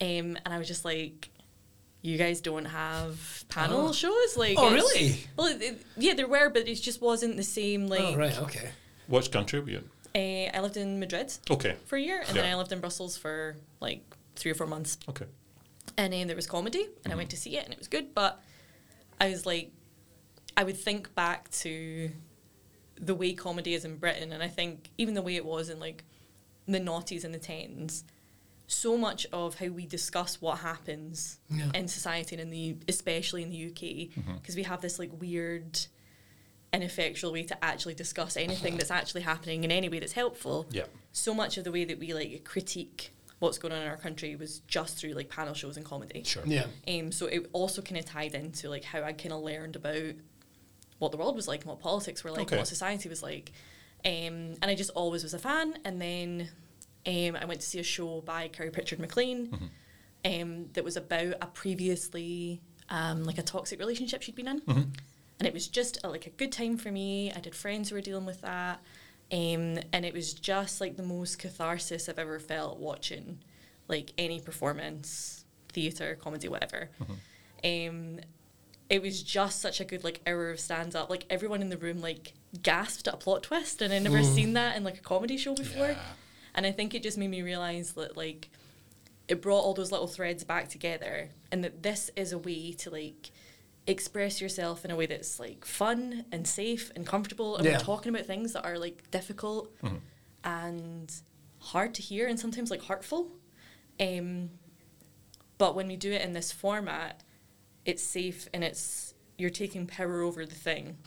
[0.00, 1.30] um, and I was just like.
[2.02, 3.92] You guys don't have panel Oh.
[3.92, 5.20] shows, like Oh, really?
[5.36, 7.86] Well, it, it- yeah, there were, but it just wasn't the same.
[7.88, 8.70] Like, Oh, right, okay.
[9.06, 9.82] Which country were you
[10.14, 10.50] in?
[10.52, 11.76] uh, I lived in Madrid Okay.
[11.86, 14.02] for a year, and then I lived in Brussels for like
[14.36, 15.26] three or four months Okay.
[15.98, 18.14] and then there was comedy and i went to see it and it was good
[18.14, 18.40] but
[19.20, 19.70] i was like
[20.56, 22.10] i would think back to
[22.96, 25.78] the way comedy is in britain and i think even the way it was in
[25.78, 26.04] like
[26.66, 28.04] the noughties and the tens
[28.72, 31.70] so much of how we discuss what happens Yeah.
[31.74, 35.78] in society and in the especially in the uk because we have this like weird
[36.72, 40.84] ineffectual way to actually discuss anything that's actually happening in any way that's helpful Yeah.
[41.10, 44.36] so much of the way that we like critique what's going on in our country
[44.36, 46.22] was just through like panel shows and comedy.
[46.24, 46.42] Sure.
[46.44, 46.66] Yeah.
[46.86, 50.12] Um, so it also kind of tied into like how I kind of learned about
[50.98, 52.56] what the world was like and what politics were like Okay.
[52.56, 53.50] and what society was like.
[54.04, 55.78] Um, and I just always was a fan.
[55.86, 56.50] And then
[57.06, 60.42] um, I went to see a show by Kiri Pritchard-McLean Mm-hmm.
[60.42, 64.60] um, that was about a previously um, like a toxic relationship she'd been in.
[64.60, 64.82] Mm-hmm.
[65.38, 67.32] And it was just a, like a good time for me.
[67.32, 68.80] I did friends who were dealing with that.
[69.32, 73.38] Um, and it was just like the most catharsis I've ever felt watching
[73.88, 76.90] like any performance, theatre, comedy, whatever.
[77.64, 78.18] Um,
[78.88, 81.08] it was just such a good like hour of stand up.
[81.08, 84.54] Like everyone in the room like gasped at a plot twist, and I never seen
[84.54, 85.88] that in like a comedy show before.
[85.90, 85.98] Yeah.
[86.54, 88.50] And I think it just made me realize that like
[89.28, 92.90] it brought all those little threads back together, and that this is a way to
[92.90, 93.30] like
[93.86, 97.72] express yourself in a way that's like fun and safe and comfortable and Yeah.
[97.72, 99.72] we're talking about things that are like difficult
[100.44, 101.12] and
[101.58, 103.28] hard to hear and sometimes like hurtful.
[103.98, 104.50] Um,
[105.58, 107.22] but when we do it in this format
[107.84, 110.98] it's safe and it's you're taking power over the thing.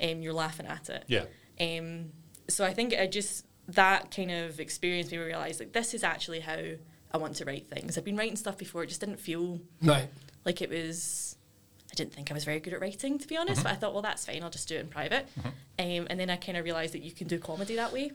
[0.00, 1.04] And you're laughing at it.
[1.06, 1.24] Yeah.
[1.60, 2.10] um,
[2.48, 6.02] so I think I just that kind of experience made me realize like this is
[6.02, 6.58] actually how
[7.12, 7.96] I want to write things.
[7.98, 10.08] I've been writing stuff before, it just didn't feel Right.
[10.44, 11.36] like it was.
[11.90, 13.62] I didn't think I was very good at writing, to be honest.
[13.62, 14.42] But I thought, well, that's fine.
[14.42, 15.26] I'll just do it in private.
[15.78, 18.12] Um, and then I kind of realized that you can do comedy that way.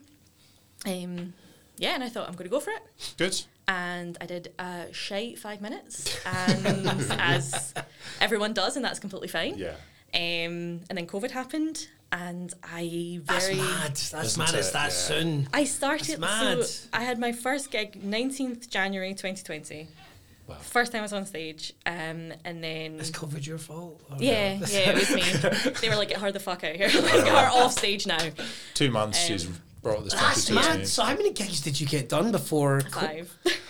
[0.86, 1.34] Um,
[1.78, 2.84] yeah, and I thought I'm going to go for it.
[3.18, 3.42] Good.
[3.68, 6.88] And I did a shite five minutes, and
[7.20, 7.74] as
[8.22, 9.58] everyone does, and that's completely fine.
[9.58, 9.76] Yeah.
[10.14, 13.92] Um, and then COVID happened, and I very That's very mad.
[13.96, 14.54] That's Isn't mad.
[14.56, 14.74] It's it?
[14.74, 14.90] that Yeah.
[14.90, 15.50] soon.
[15.54, 16.20] I started.
[16.20, 16.64] mad.
[16.64, 19.88] So I had my first gig 19th January 2020.
[20.46, 20.56] Wow.
[20.62, 24.02] First time I was on stage, um, and then Is COVID your fault?
[24.12, 25.72] or- yeah, yeah, it was me.
[25.82, 26.88] they were like, "Get her the fuck out of here!
[27.02, 28.20] like, get her off stage now."
[28.74, 29.46] Two months Um, she's
[29.82, 30.88] brought this That's to its mad.
[30.88, 32.82] So how many gigs did you get done before?
[32.82, 33.22] co-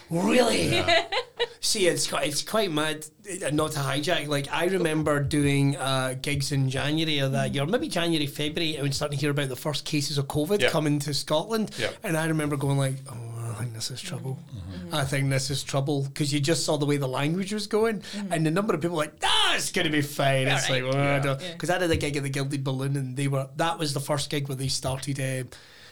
[0.10, 0.26] Five.
[0.26, 0.84] Really?
[1.60, 3.06] See, it's quite it's quite mad.
[3.46, 4.28] uh, Not to hijack.
[4.28, 8.84] Like I remember doing uh, gigs in January of that year, maybe January, February, and
[8.84, 10.70] we starting to hear about the first cases of COVID Yeah.
[10.70, 11.72] coming to Scotland.
[11.80, 11.92] Yeah.
[12.04, 14.40] And I remember going like, "Oh, I think this is trouble.
[14.54, 14.94] Mm-hmm.
[14.96, 18.04] I think this is trouble," because you just saw the way the language was going,
[18.30, 20.84] and the number of people like, "Ah, it's going to be fine." It's Alright.
[20.84, 21.24] like, Yeah.
[21.26, 21.52] well, Yeah.
[21.54, 24.02] because I did a gig at the Gilded Balloon, and they were that was the
[24.02, 25.18] first gig where they started.
[25.20, 25.44] Uh,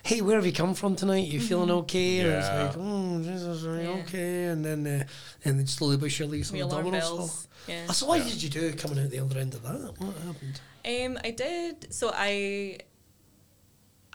[0.04, 1.28] Hey, where have you come from tonight?
[1.28, 2.20] You feeling okay?
[2.20, 2.40] And Yeah.
[2.40, 4.04] it's like, oh, Jesus, are you Yeah.
[4.04, 4.44] okay?
[4.46, 5.04] And then, uh,
[5.46, 7.32] and then slowly but surely, some The alarm dominoes bells.
[7.32, 7.52] fall.
[7.68, 7.86] Yeah.
[7.90, 9.94] Oh, so what did you do coming out the other end of that?
[10.00, 10.60] What happened?
[10.84, 11.94] Um, I did.
[11.94, 12.80] So I,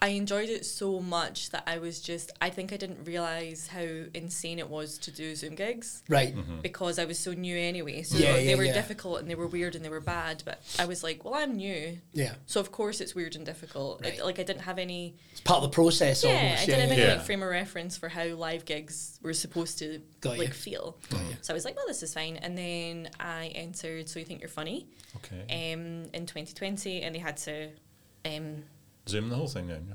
[0.02, 2.30] I enjoyed it so much that I was just.
[2.40, 6.34] I think I didn't realize how insane it was to do Zoom gigs Right.
[6.62, 8.02] because I was so new anyway.
[8.02, 8.74] So Yeah, they yeah, were yeah.
[8.74, 10.42] difficult and they were weird and they were bad.
[10.44, 12.34] But I was like, well, I'm new, Yeah.
[12.44, 14.04] so of course it's weird and difficult.
[14.04, 14.24] It- Right.
[14.24, 15.14] like I didn't have any.
[15.32, 16.62] It's part of the process Yeah, almost.
[16.62, 20.02] I didn't have any like frame of reference for how live gigs were supposed to
[20.20, 20.54] Got like you.
[20.54, 20.98] feel.
[21.08, 21.20] Got.
[21.40, 22.36] So I was like, well, this is fine.
[22.36, 25.72] And then I entered So You Think You're Funny Okay.
[25.72, 27.70] um, in 2020, and they had to.
[28.26, 28.64] Um,
[29.08, 29.94] Zoom the whole thing then, yeah.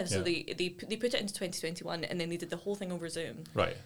[0.00, 0.22] yeah, so Yeah.
[0.22, 3.08] they they they put it into 2021, and then they did the whole thing over
[3.08, 3.44] Zoom.
[3.54, 3.76] Right.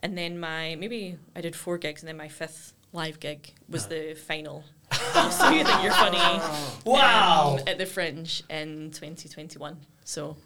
[0.00, 3.84] And then my maybe I did four gigs, and then my fifth live gig was
[3.86, 3.88] Ah.
[3.90, 4.64] the final.
[4.92, 6.18] so you think you're funny?
[6.84, 7.56] Wow.
[7.58, 9.78] um, at the Fringe in 2021.
[10.04, 10.36] So,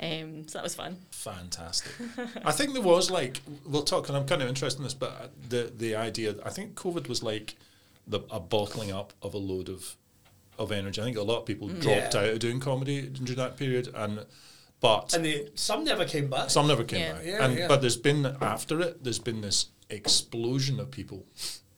[0.00, 0.96] um, so that was fun.
[1.10, 1.92] Fantastic.
[2.44, 5.30] I think there was like we'll talk, and I'm kind of interested in this, but
[5.48, 6.34] the the idea.
[6.44, 7.56] I think COVID was like
[8.06, 9.96] the a bottling up of a load of
[10.58, 11.00] of energy.
[11.00, 11.80] I think a lot of people mm.
[11.80, 12.20] dropped Yeah.
[12.20, 14.26] out of doing comedy during that period, and
[14.80, 16.50] but And they, some never came back.
[16.50, 17.12] some never came Yeah.
[17.12, 17.24] back.
[17.24, 17.68] Yeah, and yeah.
[17.68, 21.24] but there's been after it, there's been this explosion of people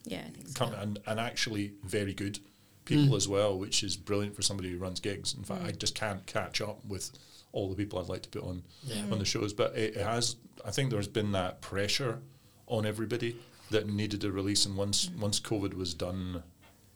[0.04, 0.54] Yeah, I so.
[0.54, 2.38] coming and, and actually very good
[2.84, 3.16] people mm.
[3.16, 5.34] as well, which is brilliant for somebody who runs gigs.
[5.34, 5.78] In fact, I mm.
[5.78, 7.10] just can't catch up with
[7.52, 9.04] all the people I'd like to put on Yeah.
[9.10, 9.52] on the shows.
[9.52, 10.36] But it, it has.
[10.64, 12.20] I think there's been that pressure
[12.66, 13.36] on everybody
[13.70, 16.42] that needed a release, and once once COVID was done,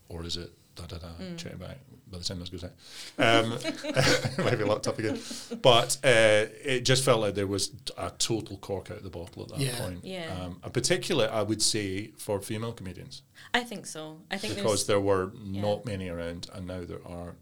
[0.09, 0.53] or is it?
[0.79, 1.79] Da, da, da, Check it back.
[2.11, 2.71] By the time this goes out,
[3.19, 5.19] um, it might be locked up again.
[5.61, 9.43] But uh, it just felt like there was a total cork out of the bottle
[9.43, 9.79] at that Yeah.
[9.79, 10.05] point.
[10.05, 10.33] Yeah.
[10.41, 14.21] Um, and particularly, I would say for female comedians I think so.
[14.31, 15.61] I think because there were yeah.
[15.61, 17.35] not many around, and now there are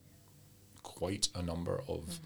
[0.83, 2.19] quite a number of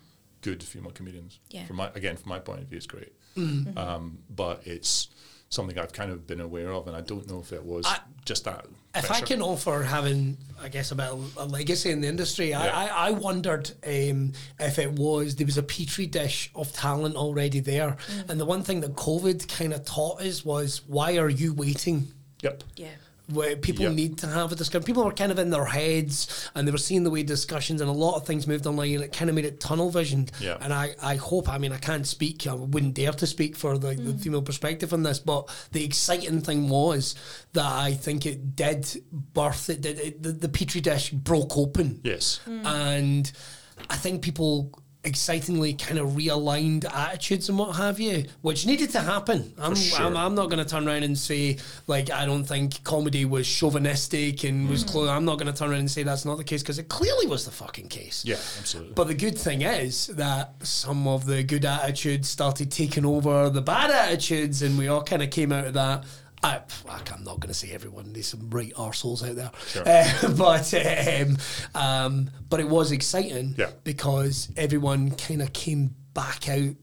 [0.43, 1.35] good female comedians.
[1.51, 1.55] Mm.
[1.55, 1.67] Yeah.
[1.67, 3.13] From my again, from my point of view, it's great.
[3.37, 3.77] Mm-hmm.
[3.77, 5.09] Um, but it's
[5.51, 8.01] something I've kind of been aware of, and I don't know if it was I-
[8.25, 8.67] just that.
[8.95, 12.51] If I can offer having, I guess, a bit of a legacy in the industry,
[12.51, 12.61] Yeah.
[12.61, 17.15] I, I, I wondered um, if it was there was a petri dish of talent
[17.15, 17.97] already there,
[18.29, 22.09] and the one thing that COVID kind of taught us was why are you waiting?
[22.43, 22.65] Yep.
[22.77, 22.89] yeah.
[23.33, 23.95] Where people Yep.
[23.95, 24.85] need to have a discussion.
[24.85, 27.89] People were kind of in their heads and they were seeing the way discussions and
[27.89, 30.33] a lot of things moved online and it kind of made it tunnel visioned.
[30.41, 30.57] Yeah.
[30.61, 33.79] And I, I hope, I mean, I can't speak, I wouldn't dare to speak for
[33.79, 34.21] the, the mm.
[34.21, 37.15] female perspective on this, but the exciting thing was
[37.53, 42.01] that I think it did birth, it did, it, the, the petri dish broke open.
[42.03, 42.41] Yes.
[42.47, 42.65] Mm.
[42.67, 43.33] And
[43.89, 49.01] I think people excitingly kind of realigned attitudes and what have you, which needed to
[49.01, 49.53] happen.
[49.59, 50.05] I'm, sure.
[50.05, 53.47] I'm, I'm not going to turn around and say, like, I don't think comedy was
[53.47, 54.91] chauvinistic and was mm.
[54.91, 55.09] close.
[55.09, 57.27] I'm not going to turn around and say that's not the case because it clearly
[57.27, 58.25] was the fucking case.
[58.25, 58.37] Yeah.
[58.59, 58.95] Absolutely.
[58.95, 63.63] But the good thing is that some of the good attitudes started taking over the
[63.63, 66.05] bad attitudes, and we all kind of came out of that.
[66.43, 68.13] I, I'm not going to say everyone.
[68.13, 69.83] There's some right arseholes out there, Sure.
[69.87, 71.37] Uh, but um,
[71.75, 73.71] um, but it was exciting Yeah.
[73.85, 76.75] because everyone kind of came back out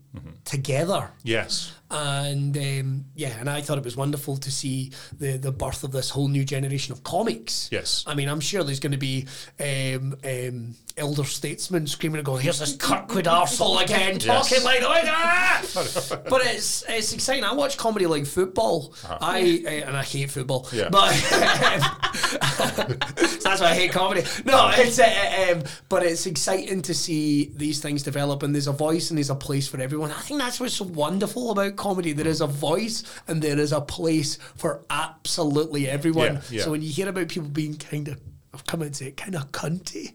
[0.46, 1.12] together.
[1.24, 1.74] Yes.
[1.89, 5.93] And um, yeah, and I thought it was wonderful to see the the birth of
[5.93, 7.70] this whole new generation of comics.
[7.72, 8.04] Yes.
[8.06, 9.26] I mean, I'm sure there's going to be
[9.58, 15.63] um, um, elder statesmen screaming and going, "Here's this Kirkwood arsehole again, talking like that."
[16.30, 17.46] but it's it's exciting.
[17.46, 18.93] I watch comedy like football.
[19.08, 20.67] I uh, and I hate football.
[20.74, 20.89] Yeah.
[20.89, 21.39] But so
[23.43, 24.24] that's why I hate comedy.
[24.43, 28.74] No, it's uh, um, but it's exciting to see these things develop, and there's a
[28.74, 29.97] voice and there's a place for everyone.
[30.04, 32.14] I think that's what's so wonderful about comedy.
[32.14, 36.36] There is a voice and there is a place for absolutely everyone.
[36.36, 36.64] Yeah, yeah.
[36.64, 38.20] So when you hear about people being kind of
[38.54, 40.14] I've come and say kind of cunty.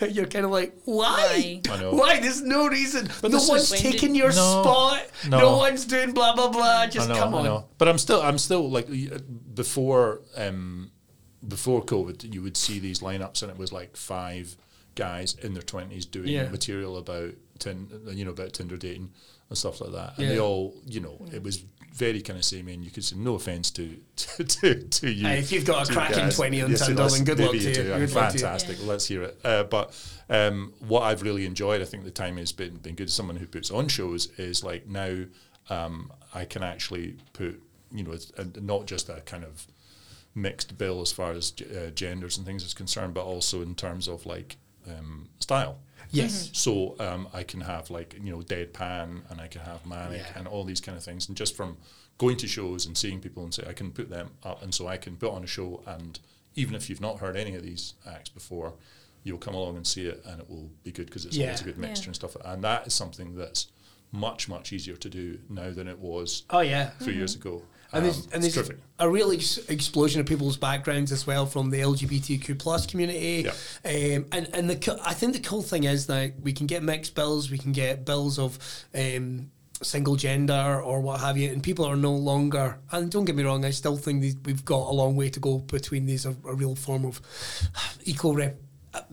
[0.14, 1.60] You're kind of like, why?
[1.66, 1.74] Why?
[1.74, 1.92] I know.
[1.92, 2.18] Why?
[2.18, 3.08] There's no reason.
[3.22, 5.06] no one's taking did- your No, spot.
[5.28, 5.38] No.
[5.38, 5.56] no.
[5.58, 6.86] one's doing blah blah blah.
[6.88, 7.64] Just know, come on.
[7.78, 8.88] But I'm still, I'm still like
[9.54, 10.90] before, um,
[11.46, 14.56] before COVID, you would see these lineups, and it was like five
[14.96, 16.48] guys in their twenties doing Yeah.
[16.48, 19.10] material about, tin, you know, about Tinder dating
[19.48, 20.32] and stuff like that, and Yeah.
[20.34, 23.34] they all, you know, it was very kind of samey, and you could say no
[23.36, 25.26] offense to to to, to you.
[25.26, 26.36] Hey, if you've got a cracking guys.
[26.36, 27.74] 20 on Yes, Tinder, then good luck to you.
[27.74, 27.92] do.
[27.94, 28.44] I mean, luck to you.
[28.44, 28.76] fantastic.
[28.84, 29.38] Let's hear it.
[29.44, 29.94] Uh, but
[30.28, 33.10] um, what I've really enjoyed, I think the time has been been good.
[33.10, 35.24] Someone who puts on shows is like now
[35.70, 39.66] um, I can actually put you know it's, and not just a kind of
[40.34, 44.06] mixed bill as far as uh, genders and things is concerned, but also in terms
[44.08, 45.78] of like um, style.
[46.16, 46.50] Yes.
[46.52, 50.38] So um, I can have like you know deadpan, and I can have manic, Yeah.
[50.38, 51.28] and all these kind of things.
[51.28, 51.76] And just from
[52.18, 54.86] going to shows and seeing people and say I can put them up, and so
[54.88, 56.18] I can put on a show, and
[56.54, 58.72] even if you've not heard any of these acts before,
[59.24, 61.64] you'll come along and see it, and it will be good because it's always a
[61.64, 62.08] good mixture Yeah.
[62.08, 62.36] and stuff.
[62.44, 63.66] And that is something that's
[64.12, 66.90] much much easier to do now than it was Oh yeah.
[67.00, 67.62] 3 years ago.
[67.92, 68.54] And there's, Um, and there's
[68.98, 73.44] a real ex- explosion of people's backgrounds as well from the LGBTQ plus community.
[73.84, 76.82] Um, and and the co- I think the cool thing is that we can get
[76.82, 78.58] mixed bills, we can get bills of
[78.94, 79.50] um,
[79.82, 82.78] single gender or what have you, and people are no longer.
[82.90, 85.38] And don't get me wrong, I still think these, we've got a long way to
[85.40, 87.20] go between these a, a real form of
[88.04, 88.56] equal rep.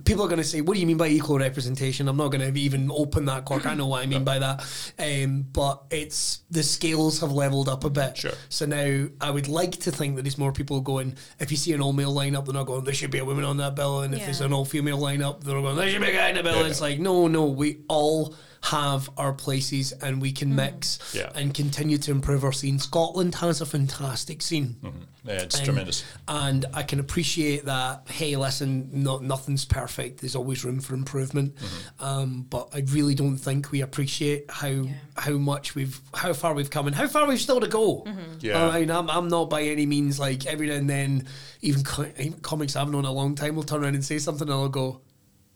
[0.06, 2.54] People are going to say, "What do you mean by equal representation?" I'm not going
[2.54, 3.66] to even open that cork.
[3.66, 4.66] I know what I mean by that,
[5.00, 8.18] um, but it's the scales have leveled up a bit.
[8.18, 8.32] Sure.
[8.50, 11.16] So now I would like to think that there's more people going.
[11.40, 12.84] If you see an all male lineup, they're not going.
[12.84, 14.26] There should be a woman on that bill, and if Yeah.
[14.28, 15.76] there's an all female lineup, they're going.
[15.76, 16.62] There should be a guy in the bill.
[16.62, 16.68] Yeah.
[16.68, 17.46] It's like no, no.
[17.46, 21.30] We all have our places, and we can mix Yeah.
[21.36, 22.80] and continue to improve our scene.
[22.80, 24.78] Scotland has a fantastic scene.
[25.26, 26.04] Yeah, it's And- tremendous.
[26.30, 28.08] And I can appreciate that.
[28.10, 30.22] Hey, listen, not nothing's perfect.
[30.22, 31.56] There's always room for improvement.
[31.56, 32.04] Mm-hmm.
[32.06, 34.86] Um, but I really don't think we appreciate how
[35.18, 38.06] how much we've how far we've come and how far we've still to go.
[38.40, 38.66] Yeah.
[38.70, 41.28] I mean, I'm, I'm not by any means like every now and then.
[41.62, 44.48] Even, co- even comics I've known a long time will turn around and say something,
[44.50, 45.00] and I'll go,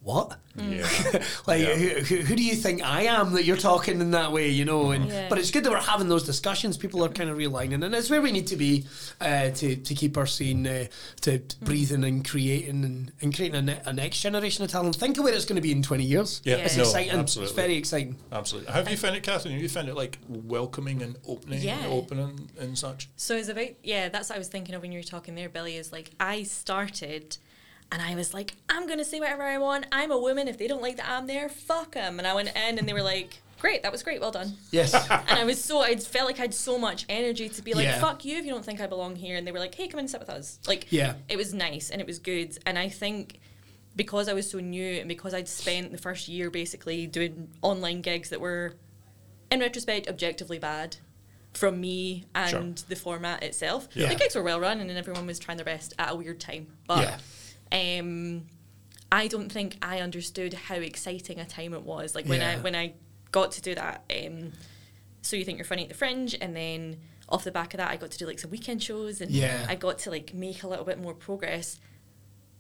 [0.08, 0.88] "What?" Yeah.
[1.48, 1.76] like Yeah.
[1.76, 4.66] who, who, who do you think I am that you're talking in that way, you
[4.66, 4.90] know?
[4.92, 5.28] And Yeah.
[5.30, 6.78] but it's good that we're having those discussions.
[6.78, 8.86] People are kind of realigning, and it's where we need to be
[9.22, 10.86] uh, to to keep our scene uh,
[11.22, 14.96] to breathing and creating and, and creating a, ne- a next generation of talent.
[14.96, 16.42] Think of where it's going to be in twenty years.
[16.44, 17.20] Yeah, it's no, exciting.
[17.20, 17.50] absolutely.
[17.52, 18.16] It's very exciting.
[18.32, 18.72] Absolutely.
[18.72, 19.54] How have you found it, Catherine?
[19.54, 21.86] Have you found it like welcoming and opening, Yeah.
[21.88, 23.10] opening and such?
[23.18, 25.50] So it's about yeah, that's what I was thinking of when you were talking there,
[25.50, 25.76] Billy.
[25.76, 27.38] Is like I started,
[27.92, 29.86] and I was like, I'm gonna say whatever I want.
[29.92, 30.48] I'm a woman.
[30.48, 32.20] If they don't like that I'm there, fuck them.
[32.20, 34.54] And I went in, and they were like, Great, that was great, well done.
[34.70, 34.94] Yes.
[35.10, 37.86] And I was so I felt like I had so much energy to be like,
[37.86, 38.00] Yeah.
[38.00, 39.36] fuck you if you don't think I belong here.
[39.36, 40.60] And they were like, Hey, come and sit with us.
[40.68, 41.16] Like Yeah.
[41.28, 42.56] it was nice and it was good.
[42.68, 43.40] And I think
[43.96, 48.02] because I was so new and because I'd spent the first year basically doing online
[48.02, 48.76] gigs that were,
[49.50, 50.98] in retrospect, objectively bad
[51.54, 52.86] from me and Sure.
[52.90, 53.88] the format itself.
[53.96, 54.10] Yeah.
[54.10, 56.68] The gigs were well run and everyone was trying their best at a weird time.
[56.86, 57.20] But
[57.72, 58.44] um,
[59.12, 62.14] I don't think I understood how exciting a time it was.
[62.16, 62.94] Like when I when I
[63.32, 64.04] got to do that.
[64.16, 64.54] Um,
[65.22, 66.98] so you think you're funny at the fringe, and then
[67.30, 69.66] off the back of that, I got to do like some weekend shows, and Yeah.
[69.68, 71.80] I got to like make a little bit more progress.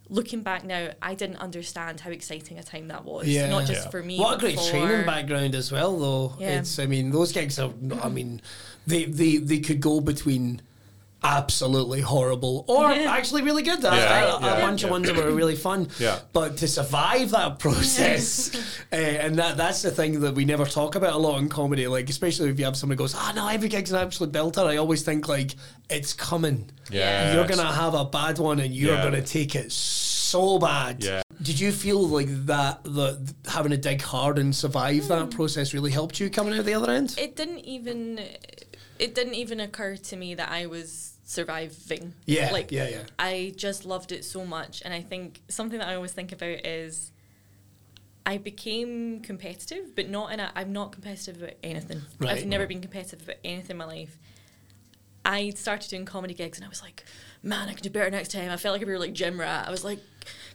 [0.09, 3.27] Looking back now, I didn't understand how exciting a time that was.
[3.27, 3.49] Yeah.
[3.49, 3.89] Not just Yeah.
[3.89, 4.17] for me.
[4.17, 6.33] What a but great for- training background as well, though.
[6.39, 6.59] Yeah.
[6.59, 7.71] It's, I mean, those gigs are.
[8.01, 8.41] I mean,
[8.85, 10.61] they they they could go between
[11.23, 13.11] absolutely horrible or Yeah.
[13.11, 13.83] actually really good.
[13.83, 15.87] I- Yeah, I- a yeah, bunch of ones that were really fun.
[15.99, 16.19] Yeah.
[16.33, 18.55] But to survive that process,
[18.91, 21.87] uh, and that that's the thing that we never talk about a lot in comedy.
[21.87, 24.65] Like especially if you have somebody who goes, "Ah, no, every gig's an absolute belter."
[24.65, 25.55] I always think like
[25.89, 26.69] it's coming.
[26.91, 27.33] Yeah.
[27.33, 29.03] You're gonna have a bad one, and you're Yeah.
[29.03, 31.03] gonna take it so bad.
[31.03, 31.21] Yeah.
[31.41, 35.91] Did you feel like that the having to dig hard and survive that process really
[35.91, 37.15] helped you coming out the other end?
[37.17, 38.19] It didn't even.
[38.99, 42.13] It didn't even occur to me that I was surviving.
[42.25, 43.03] Yeah, Like yeah, yeah.
[43.19, 46.65] I just loved it so much, and I think something that I always think about
[46.65, 47.11] is.
[48.25, 50.51] I became competitive, but not in a.
[50.53, 52.01] I'm not competitive about anything.
[52.19, 52.31] Right.
[52.37, 54.17] I've never been competitive about anything in my life.
[55.23, 57.05] I started doing comedy gigs, and I was like,
[57.41, 59.65] "Man, I can do better next time." I felt like we were like gym rat.
[59.65, 59.99] I was like,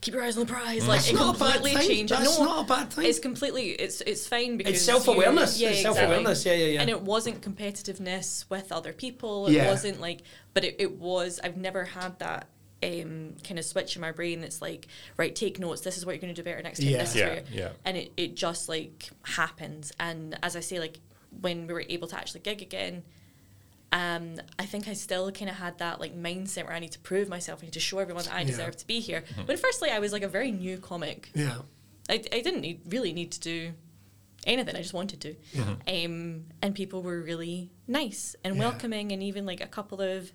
[0.00, 1.88] "Keep your eyes on the prize." Like That's it not a bad completely thing.
[1.88, 2.12] changed.
[2.12, 3.06] That's no, not a bad thing.
[3.06, 3.70] It's completely.
[3.70, 5.60] It's it's fine because It's self-awareness.
[5.60, 5.98] Yeah, It's exactly.
[6.00, 6.46] self-awareness.
[6.46, 6.80] Yeah, yeah, yeah.
[6.80, 9.46] And it wasn't competitiveness with other people.
[9.48, 9.68] It Yeah.
[9.68, 10.22] wasn't like,
[10.54, 11.40] but it, it was.
[11.42, 12.48] I've never had that.
[12.84, 16.16] Um, kind of switch in my brain that's like right take notes this is what
[16.16, 16.98] you're going to do better next time Yeah.
[16.98, 17.68] this Yeah, where yeah.
[17.84, 20.98] and it, it just like happens and as i say like
[21.40, 23.04] when we were able to actually gig again
[23.92, 26.98] um, I think I still kind of had that like mindset where I need to
[26.98, 28.46] prove myself, I need to show everyone that I Yeah.
[28.46, 29.22] deserve to be here.
[29.44, 31.30] When firstly I was like a very new comic.
[31.34, 31.58] Yeah.
[32.08, 33.72] I, I didn't need, really need to do
[34.46, 34.74] anything.
[34.74, 35.36] I just wanted to.
[35.86, 38.60] Um, and people were really nice and Yeah.
[38.62, 40.32] welcoming, and even like a couple of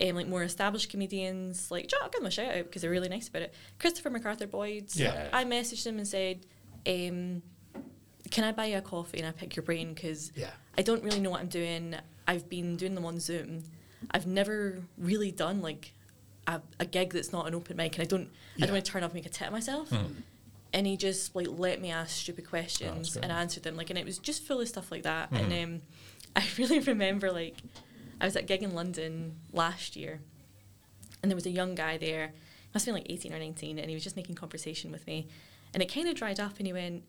[0.00, 3.08] um, like more established comedians, like I'll give them a shout out because they're really
[3.08, 3.54] nice about it.
[3.80, 4.94] Christopher Macarthur-Boyd.
[4.94, 5.28] Yeah.
[5.32, 6.46] I messaged him and said,
[6.86, 7.42] um,
[8.30, 10.50] "Can I buy you a coffee and I pick your brain because Yeah.
[10.76, 11.96] I don't really know what I'm doing.
[12.28, 13.64] I've been doing them on Zoom.
[14.12, 15.92] I've never really done like
[16.46, 18.90] a, a gig that's not an open mic, and I don't I don't want to
[18.92, 19.92] turn up and make a tit of myself."
[20.72, 23.24] and he just like let me ask stupid questions great.
[23.24, 25.52] and I answered them like and it was just full of stuff like that and
[25.52, 25.82] um,
[26.36, 27.56] I really remember like
[28.20, 30.20] I was at a gig in London last year
[31.22, 32.32] and there was a young guy there
[32.74, 35.26] must have been like 18 or 19 and he was just making conversation with me
[35.72, 37.02] and it kind of dried up and he went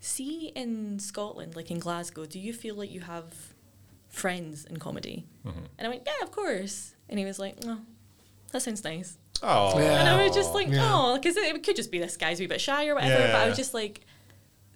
[0.00, 3.54] see in Scotland like in Glasgow do you feel like you have
[4.12, 5.58] friends in comedy mm-hmm.
[5.78, 7.78] and I went yeah of course and he was like oh
[8.52, 9.98] that sounds nice Oh, Yeah.
[10.00, 10.88] and I was just like, Yeah.
[10.94, 13.24] oh, because it, it could just be this guy's a wee bit shy or whatever.
[13.24, 13.32] Yeah.
[13.32, 14.02] But I was just like,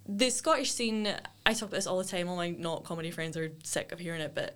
[0.07, 1.07] the Scottish scene.
[1.45, 2.27] I talk about this all the time.
[2.27, 4.55] All my not comedy friends are sick of hearing it, but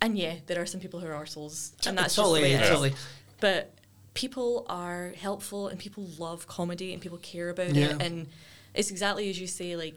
[0.00, 2.54] and yeah, there are some people who are arseholes, and that's totally, just the way
[2.54, 2.68] it is.
[2.68, 2.94] totally.
[3.40, 3.74] But
[4.14, 7.96] people are helpful, and people love comedy, and people care about Yeah.
[7.96, 8.28] it, and
[8.74, 9.76] it's exactly as you say.
[9.76, 9.94] Like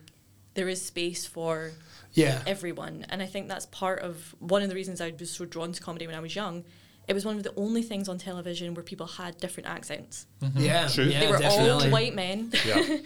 [0.55, 1.71] there is space for
[2.13, 2.41] Yeah.
[2.47, 3.05] everyone.
[3.09, 5.81] And I think that's part of one of the reasons I was so drawn to
[5.81, 6.63] comedy when I was young.
[7.07, 10.25] It was one of the only things on television where people had different accents.
[10.55, 10.87] Yeah.
[10.87, 11.03] True.
[11.05, 11.85] Yeah, they were definitely.
[11.85, 12.51] all white men.
[12.65, 12.97] Yeah.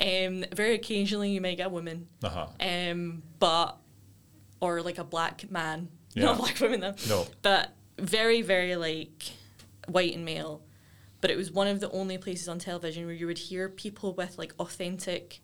[0.26, 2.08] um, very occasionally you might get a woman.
[2.22, 2.48] Uh-huh.
[2.60, 3.78] Um, but
[4.60, 5.88] or like a black man.
[6.14, 6.24] Yeah.
[6.24, 6.94] Not a black woman though.
[7.08, 7.26] No.
[7.42, 9.22] But very, very like
[9.86, 10.62] white and male.
[11.22, 14.12] But it was one of the only places on television where you would hear people
[14.12, 15.40] with like authentic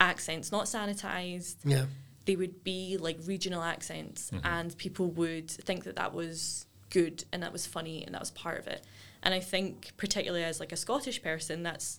[0.00, 1.86] accents, not sanitized Yeah.
[2.26, 4.46] they would be like regional accents Mm-hmm.
[4.46, 8.30] and people would think that that was good and that was funny and that was
[8.30, 8.84] part of it
[9.22, 11.98] and i think particularly as like a scottish person that's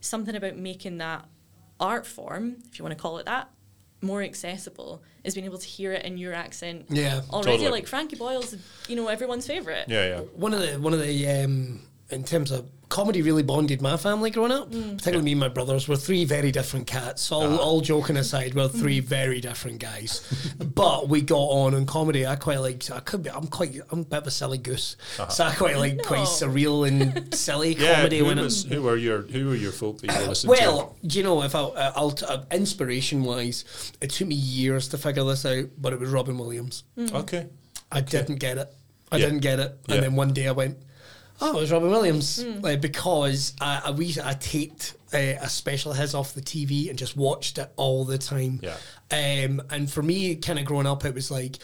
[0.00, 1.24] something about making that
[1.80, 3.48] art form if you want to call it that
[4.00, 7.20] more accessible is being able to hear it in your accent Yeah.
[7.30, 7.70] already Totally.
[7.70, 8.56] like frankie boyle's
[8.88, 10.20] you know everyone's favorite Yeah, yeah.
[10.34, 14.30] One of the one of the um, in terms of comedy really bonded my family
[14.30, 14.70] growing up.
[14.70, 14.98] Mm.
[14.98, 15.88] Particularly me and my brothers.
[15.88, 17.30] We're three very different cats.
[17.30, 17.56] All ah.
[17.56, 19.04] all joking aside, we're three mm.
[19.04, 20.22] very different guys.
[20.74, 22.26] but we got on in comedy.
[22.26, 22.90] I quite like.
[22.90, 23.30] I could be.
[23.30, 23.78] I'm quite.
[23.90, 24.96] I'm a bit of a silly goose.
[25.18, 25.28] Uh-huh.
[25.28, 28.18] So I quite like quite surreal and silly Yeah, comedy.
[28.18, 30.96] who, when was, who were your who were your folk that you were listening well,
[31.06, 34.88] do you know if I, uh, I'll t- uh, inspiration wise, it took me years
[34.88, 36.84] to figure this out, but it was Robin Williams.
[36.96, 37.16] to?
[37.18, 37.46] Okay.
[37.90, 38.72] I didn't get it.
[39.10, 39.26] I Yeah.
[39.26, 40.00] didn't get it, and Yeah.
[40.02, 40.78] then one day I went,
[41.40, 45.92] "Oh, it was Robin Williams," like because I I, we, I taped uh, a special
[45.92, 48.60] of his off the TV and just watched it all the time.
[48.62, 48.76] Yeah.
[49.10, 51.58] Um, and for me, kind of growing up, it was like.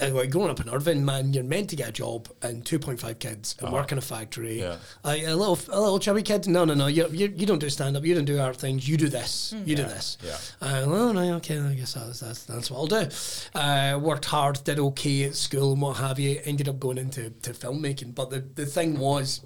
[0.00, 3.18] Uh, Like growing up in Irvine, man, you're meant to get a job and 2.5
[3.18, 4.60] kids and work in a factory.
[4.60, 4.76] Yeah.
[5.04, 6.46] Like a little, a little chubby kid.
[6.48, 6.86] No, no, no.
[6.86, 8.04] You, you, you don't do stand up.
[8.04, 8.88] You don't do art things.
[8.88, 9.54] You do this.
[9.64, 10.18] You do Yeah, this.
[10.22, 10.36] yeah.
[10.60, 13.08] Uh, well, no, okay, I guess that's, that's, that's what I'll do.
[13.54, 16.40] Uh, worked hard, did okay at school and what have you.
[16.44, 18.14] Ended up going into to filmmaking.
[18.14, 19.40] But the, the thing was,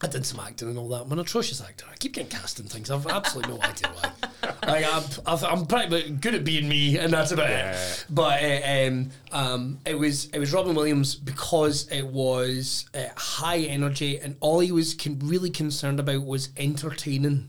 [0.00, 1.02] I did some acting and all that.
[1.02, 1.84] I'm an atrocious actor.
[1.90, 2.88] I keep getting cast in things.
[2.90, 4.12] I've absolutely no idea why.
[4.66, 7.72] Like I'm, I've, I'm pretty good at being me, and that's about Yeah.
[7.74, 8.04] it.
[8.10, 13.60] But uh, um, um, it was it was Robin Williams because it was uh, high
[13.60, 17.48] energy, and all he was con- really concerned about was entertaining.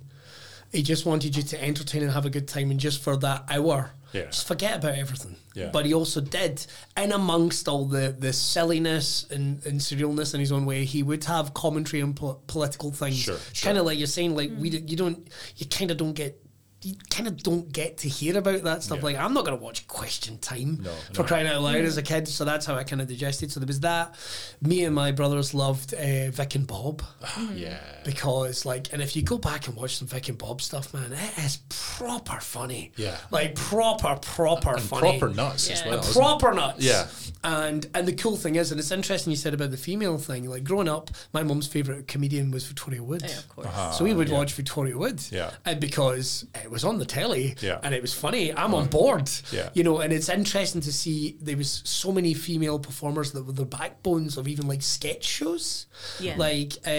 [0.71, 3.45] He just wanted you to entertain and have a good time, and just for that
[3.49, 4.25] hour, Yeah.
[4.25, 5.35] just forget about everything.
[5.55, 5.69] Yeah.
[5.71, 10.51] But he also did, in amongst all the, the silliness and, and surrealness in his
[10.51, 13.17] own way, he would have commentary on po- political things.
[13.17, 15.27] Sure, Kind of like you're saying, like we you don't,
[15.57, 16.39] you kind of don't get.
[16.81, 18.99] You kind of don't get to hear about that stuff.
[18.99, 19.03] Yeah.
[19.03, 21.27] Like I'm not going to watch Question Time No, for no.
[21.27, 22.05] crying out loud as a mm.
[22.05, 23.51] kid, so that's how I kind of digested.
[23.51, 24.15] So there was that.
[24.61, 27.57] Me and my brothers loved uh, Vic and Bob ah, mm-hmm.
[27.57, 27.79] Yeah.
[28.05, 31.11] because like and if you go back and watch some Vic and Bob stuff man
[31.11, 33.17] it is proper funny Yeah.
[33.31, 35.99] like proper proper And funny proper nuts as well.
[35.99, 36.13] isn't it?
[36.19, 37.07] proper nuts Yeah.
[37.43, 40.49] and and the cool thing is and it's interesting you said about the female thing
[40.49, 43.67] like growing up my mum's favourite comedian was Victoria Wood Yeah, of course.
[43.71, 44.37] Ah, so we would yeah.
[44.37, 45.51] watch Victoria Wood Yeah.
[45.65, 47.79] and because it it was on the telly, Yeah.
[47.83, 48.53] and it was funny.
[48.53, 49.69] I'm on board, Yeah.
[49.73, 49.99] you know.
[49.99, 54.37] And it's interesting to see there was so many female performers that were the backbones
[54.37, 55.87] of even like sketch shows,
[56.19, 56.35] Yeah.
[56.37, 56.89] like uh,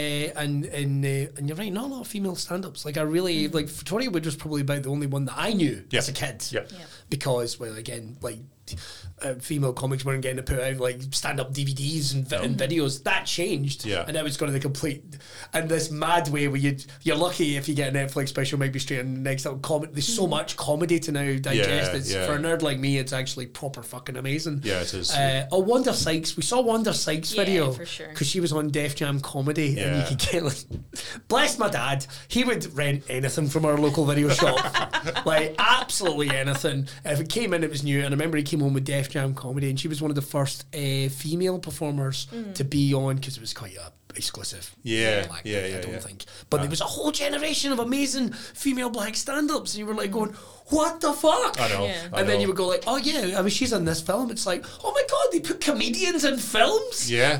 [0.42, 2.84] and and uh, and you're right, not a lot of female stand-ups.
[2.84, 5.84] Like I really like Victoria Wood was probably about the only one that I knew
[5.90, 5.98] Yeah.
[5.98, 6.64] as a kid, Yeah.
[6.70, 6.84] Yeah.
[7.08, 8.38] because well again like
[9.22, 13.02] uh, female comics weren't getting to put out like stand-up DVDs and, vi- and videos.
[13.04, 13.84] That changed.
[13.84, 14.04] Yeah.
[14.04, 15.04] and now it's going to the complete
[15.52, 18.78] and this mad way where you you're lucky if you get a Netflix special maybe
[18.78, 21.68] straight on the next up comedy there's so much comedy to now digest.
[21.92, 22.26] Yeah, it's, yeah.
[22.26, 24.60] for a nerd like me it's actually proper fucking amazing.
[24.64, 25.12] Yeah, it is.
[25.12, 28.08] uh, oh Wanda Sykes we saw Wanda Sykes Yeah, video for sure.
[28.08, 30.56] because she was on Def Jam comedy and you could get like
[31.28, 34.58] bless my dad he would rent anything from our local video shop.
[35.24, 36.86] Like absolutely anything.
[37.04, 39.08] If it came in it was new and I remember he came home with Def
[39.10, 42.54] Jam comedy and she was one of the first uh, female performers Mm.
[42.54, 45.80] to be on because it was quite a exclusive Yeah, black yeah, night, yeah, I
[45.82, 45.98] don't yeah.
[46.00, 49.94] think but there was a whole generation of amazing female black stand-ups and you were
[49.94, 50.30] like going
[50.66, 51.84] what the fuck I know.
[51.84, 52.08] Yeah.
[52.12, 54.30] I and then you would go like, oh yeah, I mean she's in this film.
[54.30, 57.10] It's like, oh my god, they put comedians in films.
[57.10, 57.34] Yeah,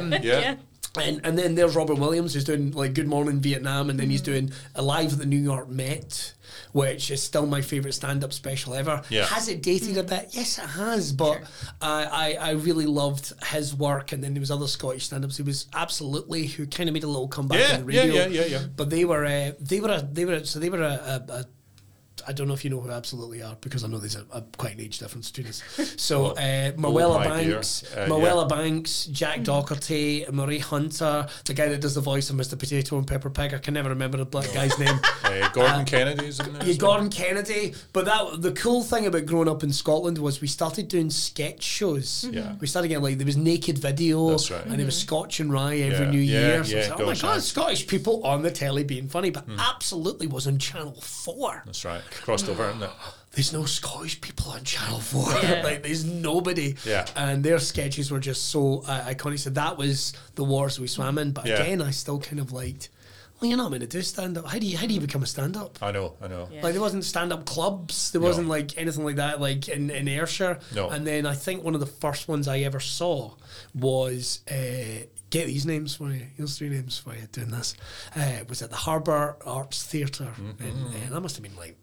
[0.00, 0.54] Um, yeah, yeah.
[0.96, 1.02] Yeah.
[1.04, 4.22] and and then there's Robert Williams who's doing like Good Morning Vietnam, and then he's
[4.22, 4.32] Mm-hmm.
[4.32, 6.34] doing Alive at the New York Met,
[6.72, 9.02] which is still my favorite stand-up special ever.
[9.08, 9.24] Yeah.
[9.26, 10.28] Has it dated a bit?
[10.32, 11.42] Yes, it has, but
[11.80, 15.36] I, I I really loved his work, and then there was other Scottish stand-ups.
[15.38, 18.14] He was absolutely who kind of made a little comeback Yeah, in the yeah, radio.
[18.26, 18.62] yeah, yeah, yeah.
[18.76, 21.22] But they were uh, they were a, they were so they were a.
[21.28, 21.44] a, a
[22.26, 24.42] I don't know if you know who absolutely are because I know there's a, a
[24.58, 25.62] quite an age difference between us.
[25.96, 27.24] So uh, Morwenna.
[27.24, 28.56] Banks, Uh, Morwenna yeah.
[28.56, 32.58] Banks, Jack Docherty, Moray Hunter, the guy that does the voice of Mr.
[32.58, 33.54] Potato and Peppa Pig.
[33.54, 34.98] I can never remember the black guy's name.
[35.32, 36.62] Uh, Gordon Kennedy's in there.
[36.62, 36.90] Yeah, as well.
[36.90, 37.74] Gordon Kennedy.
[37.94, 41.62] But that the cool thing about growing up in Scotland was we started doing sketch
[41.62, 42.26] shows.
[42.30, 42.54] Yeah.
[42.60, 44.66] We started getting like there was naked video That's right.
[44.66, 46.64] and there was Scotch and Wry every Yeah, New yeah, Year.
[46.64, 47.42] So yeah, it's like, oh my god.
[47.42, 51.62] Scottish people on the telly being funny, but absolutely was on Channel Four.
[51.64, 52.01] That's right.
[52.10, 52.90] Crossed over, isn't it?
[53.32, 55.26] There's no Scottish people on Channel Four.
[55.42, 55.62] Yeah.
[55.64, 56.76] like there's nobody.
[56.84, 57.06] Yeah.
[57.16, 59.38] And their sketches were just so uh, iconic.
[59.38, 61.32] So that was the wars we swam in.
[61.32, 61.62] But Yeah.
[61.62, 62.90] again, I still kind of liked.
[63.40, 64.46] Well, you're not meant to do stand up.
[64.46, 65.78] How do you how do you become a stand up?
[65.82, 66.48] I know, I know.
[66.52, 66.62] Yeah.
[66.62, 68.10] Like there wasn't stand up clubs.
[68.12, 68.28] There No.
[68.28, 69.40] wasn't like anything like that.
[69.40, 70.58] Like in in Ayrshire.
[70.74, 70.90] No.
[70.90, 73.32] And then I think one of the first ones I ever saw
[73.74, 74.40] was.
[74.50, 76.26] Uh, Get these names for you.
[76.36, 77.74] Here's three names for you doing this.
[78.14, 80.62] Uh, was at the Harbour Arts Theatre, Mm-hmm.
[80.62, 81.74] and, and I must have been like,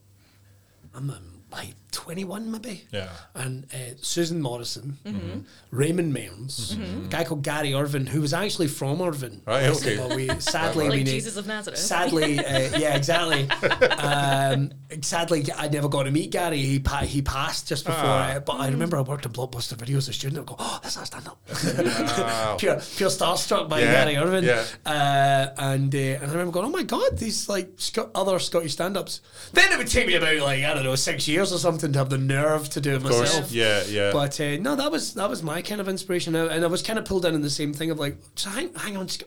[0.94, 1.20] I'm a
[1.52, 2.84] like 21 maybe.
[2.92, 3.10] Yeah.
[3.36, 5.40] And uh, Susan Morrison, Mm-hmm.
[5.72, 9.42] Raymond Mearns, a guy called Gary Irvine, who was actually from Irvine.
[9.46, 9.98] Right, okay.
[9.98, 11.80] But we sadly Like we na- Jesus of Nazareth.
[11.80, 13.50] Sadly, uh, yeah, exactly.
[13.98, 14.72] um,
[15.02, 16.58] sadly, I never got to meet Gary.
[16.58, 18.00] He pa- he passed just before.
[18.04, 18.32] Ah.
[18.36, 20.42] Uh, but I remember I worked in Blockbuster Video as a student.
[20.42, 21.40] I go, oh, that's not stand up.
[22.18, 22.56] Wow.
[22.60, 24.44] pure pure starstruck by Yeah, Gary Irvine.
[24.44, 24.64] yeah.
[24.86, 28.74] Uh, and uh, and I remember going, oh my god, these like Sc- other Scottish
[28.74, 29.22] stand ups.
[29.54, 31.92] Then it would take me about like I don't know six years or something to
[31.94, 33.20] have the nerve to do it Of course.
[33.34, 33.52] myself.
[33.52, 34.12] Yeah, yeah.
[34.12, 37.00] But uh, no, that was that was my kind of inspiration, and I was kind
[37.00, 39.24] of pulled in in the same thing of like, so hang, hang on, Sc-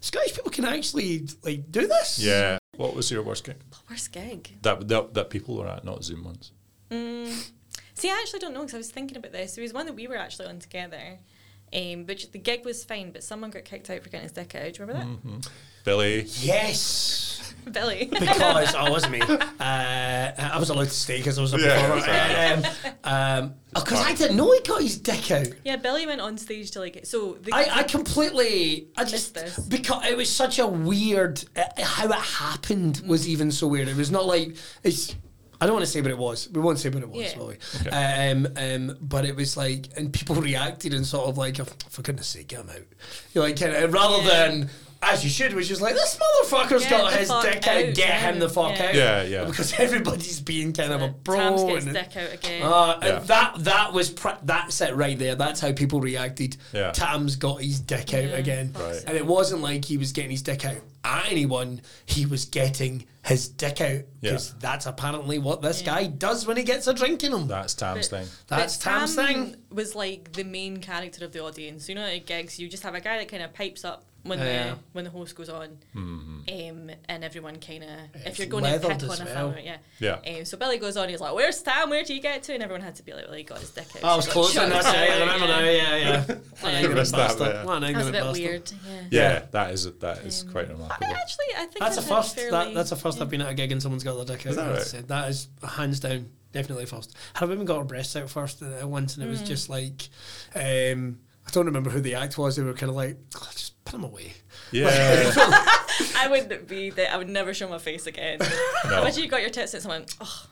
[0.00, 2.18] Scottish people can actually like do this.
[2.18, 2.58] yeah.
[2.76, 3.56] What was your worst gig?
[3.90, 4.50] Worst gig.
[4.62, 6.52] That, that that people were at, not Zoom ones.
[6.90, 9.54] See, I actually don't know because I was thinking about this.
[9.54, 11.18] There was one that we were actually on together.
[11.74, 14.54] Um, but the gig was fine, but someone got kicked out for getting his dick
[14.54, 14.74] out.
[14.74, 15.50] Do you remember that?
[15.84, 16.22] Billy.
[16.40, 17.54] Yes.
[17.70, 18.06] Billy.
[18.06, 19.20] Because I was me.
[19.20, 22.68] Uh, I was allowed to stay because I was a Yeah, performer.
[23.04, 25.46] Um, because I didn't know he got his dick out.
[25.64, 27.00] yeah, Billy went on stage to like.
[27.04, 29.58] So the, I, I completely I Missed just this.
[29.58, 33.88] because it was such a weird uh, how it happened was even so weird.
[33.88, 35.14] It was not like it's.
[35.60, 36.48] I don't want to say what it was.
[36.50, 37.38] We won't say what it was, Yeah.
[37.38, 37.90] will we?
[37.90, 42.02] Um, um, but it was like, and people reacted and sort of like, oh, for
[42.02, 42.82] goodness sake, get him out.
[43.32, 44.48] You're like, rather Yeah.
[44.48, 44.70] than
[45.02, 47.94] as you should, which is like, this motherfucker's Get got his fuck dick out, out,
[47.94, 48.18] get yeah.
[48.20, 48.86] him the fuck Yeah.
[48.86, 48.94] out.
[48.94, 49.44] Yeah, yeah.
[49.44, 51.36] Because everybody's being kind of a bro.
[51.36, 52.62] Tams gets and- dick out again.
[52.62, 53.18] uh, and Yeah.
[53.20, 55.34] that that was pr- that's it right there.
[55.34, 56.56] That's how people reacted.
[56.72, 56.92] Yeah.
[56.92, 59.02] Tam's got his dick out Yeah, again, Right.
[59.06, 61.80] and it wasn't like he was getting his dick out at anyone.
[62.06, 64.54] He was getting his dick out because Yeah.
[64.60, 67.48] that's apparently what this guy does when he gets a drink in him.
[67.48, 68.28] That's Tam's But- thing.
[68.48, 69.56] That's but Tam's Tam thing.
[69.70, 71.88] Was like the main character of the audience.
[71.88, 74.38] You know, at gigs, you just have a guy that kind of pipes up when
[74.38, 74.70] Yeah.
[74.74, 77.90] the when the host goes on, um, and everyone kind of
[78.26, 79.52] if you're going to leathered pick as on a well.
[79.52, 80.38] film, yeah, Yeah.
[80.38, 81.90] Um, so Billy goes on, he's like, "Where's Tam?
[81.90, 83.70] Where do you get to?" And everyone had to be like, "Well, he got his
[83.70, 85.60] dick out." I was So close got on shot I the remember eye, now.
[85.60, 86.24] Yeah, yeah.
[86.26, 87.66] What an ignorant missed that bastard.
[87.66, 88.42] What an That was a bit bastard.
[88.42, 88.72] weird.
[88.88, 89.02] Yeah.
[89.10, 91.06] Yeah, that is that is quite I remarkable.
[91.06, 92.36] mean, actually, I think That's a I've had first.
[92.36, 94.50] That, that's a first I've been at a gig and someone's got their dick out.
[94.50, 95.02] Is that That's right?
[95.02, 95.08] it.
[95.08, 97.16] That is hands down, definitely first.
[97.34, 100.08] Had a women got her breasts out first uh, once, and it was just like,
[100.54, 102.56] um, I don't remember who the act was.
[102.56, 104.32] They were kind of like, "Oh, just put them away.
[104.70, 104.86] Yeah.
[106.16, 107.12] I wouldn't be that.
[107.12, 108.38] I would never show my face again.
[108.84, 110.04] Imagine you got your tits and someone.
[110.20, 110.46] Oh,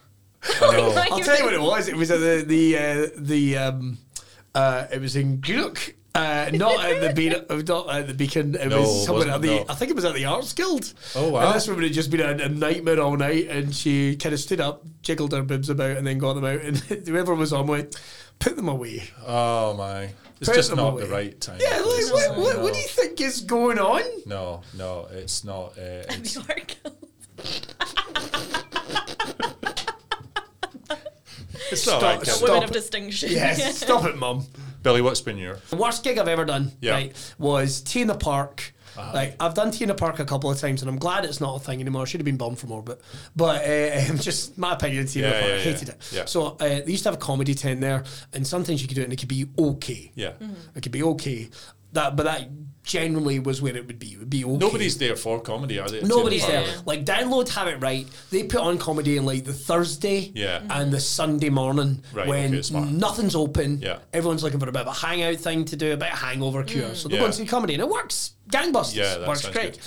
[0.62, 0.89] I know.
[0.95, 1.89] Like- I'll tell you what it was.
[1.89, 3.99] It was at the the uh, the um,
[4.55, 5.95] uh, it was in Greenock.
[6.12, 7.45] Uh, not at the beacon.
[7.66, 8.57] Not at the beacon.
[8.57, 9.57] It No, was somewhere wasn't- at the.
[9.59, 9.64] no.
[9.68, 10.93] I think it was at the Arts Guild.
[11.14, 11.47] Oh, wow.
[11.47, 14.41] And this woman had just been a, a nightmare all night, and she kind of
[14.41, 17.68] stood up, jiggled her boobs about, and then got them out, and whoever was on
[17.68, 17.95] went,
[18.41, 19.05] put them away.
[19.26, 20.11] Oh my.
[20.41, 21.05] It's Put just not away.
[21.05, 21.59] the right time.
[21.61, 22.62] Yeah, like, what, just- what, no.
[22.64, 24.01] what do you think is going on?
[24.24, 25.76] No, no, it's not.
[25.78, 26.76] Uh, it's, the art
[31.70, 32.26] it's not Stop- right.
[32.26, 32.34] Stop.
[32.41, 32.49] Kevin.
[32.55, 33.30] women of distinction.
[33.32, 34.47] Yes, stop it, mum.
[34.82, 35.59] Billy, what's been your?
[35.76, 36.93] Worst gig I've ever done, Yeah.
[36.93, 40.99] right, was Tina in Like I've done the Park a couple of times, and I'm
[40.99, 42.03] glad it's not a thing anymore.
[42.03, 43.01] I should have been bummed for more, but
[43.34, 45.07] but uh, just my opinion.
[45.07, 45.95] The Yeah, Park, yeah, I hated yeah.
[45.95, 46.12] it.
[46.12, 46.24] Yeah.
[46.26, 49.01] So uh, they used to have a comedy tent there, and sometimes you could do
[49.03, 50.12] it, and it could be okay.
[50.14, 50.32] Yeah.
[50.74, 51.51] It could be okay.
[51.93, 52.49] That, but that
[52.91, 54.14] generally was where it would be.
[54.14, 54.57] It would be okay.
[54.57, 56.01] Nobody's there for comedy, are they?
[56.03, 56.64] Nobody's there.
[56.66, 56.86] the park.
[56.86, 58.05] Like download have it right.
[58.30, 60.62] They put on comedy in like the Thursday Yeah.
[60.68, 63.80] and the Sunday morning Right, when okay, nothing's open.
[63.80, 63.99] Yeah.
[64.12, 66.64] Everyone's looking for a bit of a hangout thing to do, a bit of hangover
[66.64, 66.97] cure.
[66.97, 67.20] So they Yeah.
[67.20, 68.32] go and see comedy and it works.
[68.51, 68.97] Gangbusters.
[68.97, 69.78] Yeah, that works sounds great.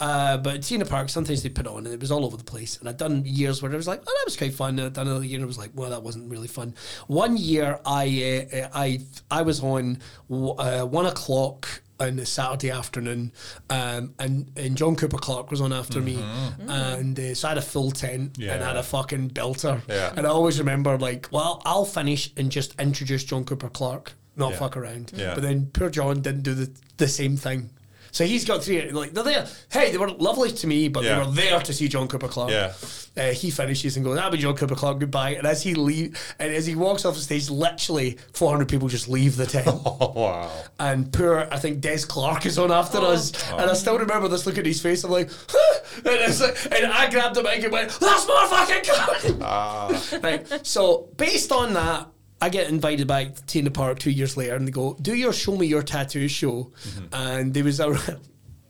[0.00, 2.36] Uh, but T in the Park, sometimes they put on and it was all over
[2.36, 2.76] the place.
[2.80, 4.70] And I'd done years where it was like, oh, that was quite fun.
[4.70, 6.74] And I'd done another year and it was like, well, that wasn't really fun.
[7.06, 9.00] One year I uh, I
[9.30, 9.98] I was on
[10.28, 13.32] uh, one o'clock on a Saturday afternoon,
[13.70, 16.22] um, and, and John Cooper Clarke was on after me,
[16.68, 18.76] and uh, so I had a full tent and I had Mm-hmm.
[18.78, 20.12] A fucking belter, Yeah.
[20.16, 24.52] and I always remember like, well, I'll finish and just introduce John Cooper Clarke, not
[24.52, 24.58] Yeah.
[24.58, 25.34] fuck around, Yeah.
[25.34, 27.70] but then poor John didn't do the the same thing.
[28.12, 28.90] So he's got three.
[28.90, 29.46] Like they're there.
[29.70, 31.20] Hey, they were lovely to me, but Yeah.
[31.20, 32.50] they were there to see John Cooper Clarke.
[32.50, 32.72] Yeah.
[33.16, 35.00] Uh, he finishes and goes, "That'll be John Cooper Clarke.
[35.00, 38.86] Goodbye." And as he leave, and as he walks off the stage, literally 400 people
[38.88, 39.66] just leave the tent.
[40.00, 40.50] Oh wow.
[40.78, 43.06] and poor, I think Des Clarke is on after Oh.
[43.12, 45.02] us, and I still remember this look at his face.
[45.04, 45.78] I'm like, huh?
[45.96, 50.00] and, it's like, and I grabbed the mic and went, "That's more fucking good." Ah.
[50.22, 50.66] right.
[50.66, 52.06] So based on that,
[52.40, 54.96] I get invited back to T in the Park two years later, and they go,
[55.00, 57.04] "Do your show me your tattoo show," Mm-hmm.
[57.12, 58.20] and there was a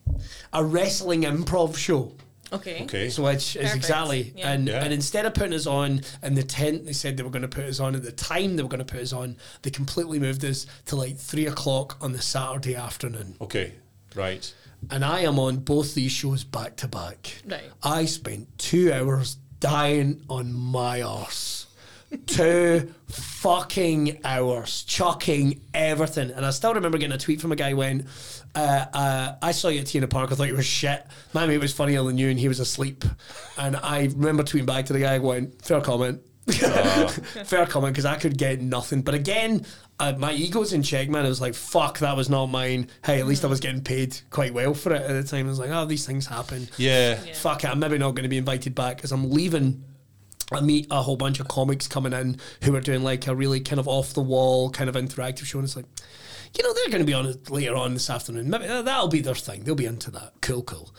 [0.53, 2.13] a wrestling improv show.
[2.51, 2.85] Okay.
[2.85, 3.11] Okay.
[3.11, 3.77] So which is Perfect.
[3.77, 4.53] exactly Yeah.
[4.53, 4.83] and Yeah.
[4.83, 7.49] and instead of putting us on in the tent they said they were going to
[7.49, 10.19] put us on at the time they were going to put us on they completely
[10.19, 13.75] moved us to like three o'clock on the Saturday afternoon Okay.
[14.15, 14.51] Right.
[14.91, 17.35] and I am on both these shows back to back.
[17.47, 17.71] Right.
[17.83, 21.58] I spent two hours dying on my arse.
[22.27, 26.31] Two fucking hours chucking everything.
[26.31, 28.07] And I still remember getting a tweet from a guy when
[28.55, 30.33] uh, uh, I saw you at T in the Park.
[30.33, 31.05] I thought you were shit.
[31.33, 33.05] My mate was funnier than you and he was asleep.
[33.57, 36.23] And I remember tweeting back to the guy going, fair comment.
[36.49, 39.03] fair comment because I could get nothing.
[39.03, 39.67] But again,
[40.01, 41.27] uh, my ego's in check, man.
[41.27, 42.89] I was like, fuck, that was not mine.
[43.05, 45.47] Hey, at least I was getting paid quite well for it at the time.
[45.47, 46.69] I was like, oh, these things happen.
[46.79, 47.23] Yeah.
[47.23, 47.35] Yeah.
[47.35, 49.85] Fuck it, I'm maybe not going to be invited back because I'm leaving.
[50.53, 53.61] I meet a whole bunch of comics coming in who are doing like a really
[53.61, 55.59] kind of off the wall kind of interactive show.
[55.59, 55.85] And it's like,
[56.57, 58.49] you know, they're going to be on it later on this afternoon.
[58.49, 59.65] Maybe that- that'll be their thing.
[59.65, 60.33] They'll be into that.
[60.41, 60.91] Cool, cool.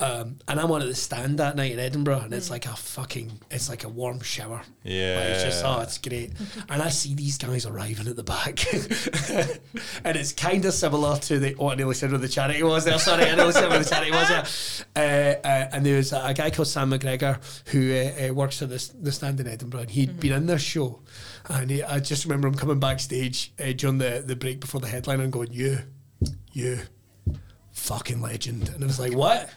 [0.00, 2.74] Um, and I'm on at the stand that night in Edinburgh, and it's like a
[2.74, 4.62] fucking, it's like a warm shower.
[4.82, 5.14] Yeah.
[5.20, 6.32] Like, it's just, oh, it's great.
[6.68, 8.64] and I see these guys arriving at the back.
[10.04, 12.84] and it's kind of similar to the, oh, I nearly said what the charity was
[12.84, 12.98] there.
[12.98, 14.44] Sorry, I nearly said what the charity was there.
[14.96, 17.38] Uh, uh, and there was a guy called Sam McGregor
[17.68, 20.46] who uh, uh, works at this, the stand in Edinburgh, and he had been in
[20.46, 21.00] this show.
[21.48, 24.88] And he, I just remember him coming backstage uh, during the, the break before the
[24.88, 25.78] headline and going, You,
[26.52, 26.80] you,
[27.72, 28.68] fucking legend.
[28.70, 29.50] And I was like, What?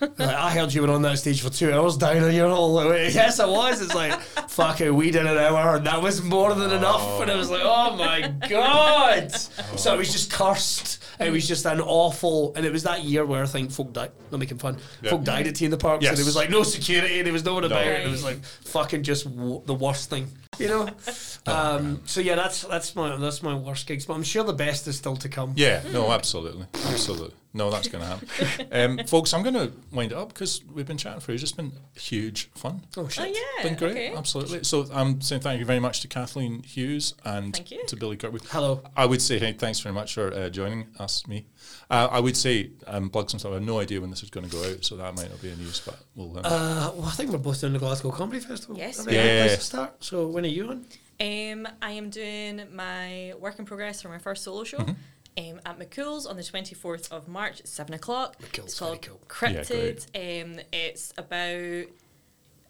[0.00, 2.74] Like, I heard you were on that stage for two hours down on your whole
[2.76, 3.10] way.
[3.14, 3.80] Yes, I was.
[3.80, 7.00] It's like, fucking, we did an hour, and that was more than enough.
[7.00, 7.22] Oh.
[7.22, 9.32] And I was like, oh my God.
[9.32, 11.02] So it was just cursed.
[11.18, 14.12] It was just an awful, and it was that year where I think folk died,
[14.30, 15.10] not making fun, Yeah.
[15.10, 16.02] folk died at T in the Park.
[16.02, 16.16] So Yes.
[16.16, 18.04] there was like no security, there was no one about it.
[18.06, 20.28] It was like fucking just w- the worst thing,
[20.58, 20.88] you know?
[21.46, 24.86] um, so yeah, that's that's my that's my worst gigs, but I'm sure the best
[24.88, 25.52] is still to come.
[25.56, 27.34] Yeah, no, absolutely, absolutely.
[27.54, 29.32] No, that's going to happen, um, folks.
[29.32, 31.36] I'm going to wind it up because we've been chatting for you.
[31.36, 32.82] It's just been huge fun.
[32.98, 33.24] Oh shit.
[33.24, 33.62] Oh yeah.
[33.62, 34.14] Been great, Okay.
[34.14, 34.62] absolutely.
[34.64, 38.42] So I'm saying thank you very much to Kathleen Hughes and to Billy Kirkwood.
[38.50, 38.82] Hello.
[38.94, 41.46] I would say hey, thanks very much for uh, joining us, me.
[41.88, 43.52] Uh, I would say um, plugs and stuff.
[43.52, 45.40] I have no idea when this is going to go out, so that might not
[45.40, 46.36] be a news, but we'll.
[46.38, 48.76] Um, Uh, well, I think we're both doing the Glasgow Comedy Festival.
[48.76, 48.96] Yes.
[48.96, 49.46] That'd be a good Yeah.
[49.46, 50.04] place to start.
[50.04, 50.84] So when are you on?
[51.20, 54.78] Um, I am doing my work in progress for my first solo show.
[54.78, 54.92] Mm-hmm.
[55.38, 58.36] Um, at McCool's on the 24th of March at 7 o'clock.
[58.40, 59.50] McCool's it's very called cool.
[59.50, 61.84] Yeah, um, it's about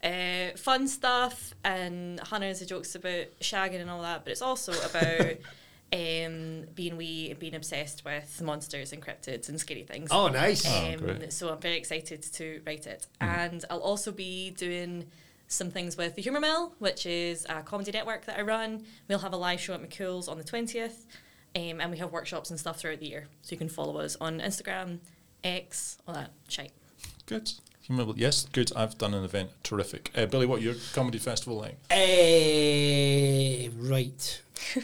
[0.04, 4.42] uh, fun stuff, and Hannah has the jokes about shagging and all that, but it's
[4.42, 5.36] also about
[5.92, 10.08] um, being wee and being obsessed with monsters and cryptids and scary things.
[10.10, 10.64] Oh, nice.
[10.66, 11.32] Oh, Um, great.
[11.32, 13.06] so I'm very excited to write it.
[13.20, 15.06] And I'll also be doing
[15.48, 18.84] some things with the Humour Mill, which is a comedy network that I run.
[19.08, 21.04] We'll have a live show at McCool's on the 20th.
[21.54, 23.28] Um, and we have workshops and stuff throughout the year.
[23.42, 24.98] So you can follow us on Instagram,
[25.44, 26.72] X, all that shite.
[27.26, 27.52] Good.
[27.82, 28.72] Humor- Yes, good.
[28.74, 29.50] I've done an event.
[29.62, 30.10] Terrific.
[30.16, 31.76] Uh, Billy, what your comedy festival like?
[31.90, 34.42] Eh, right.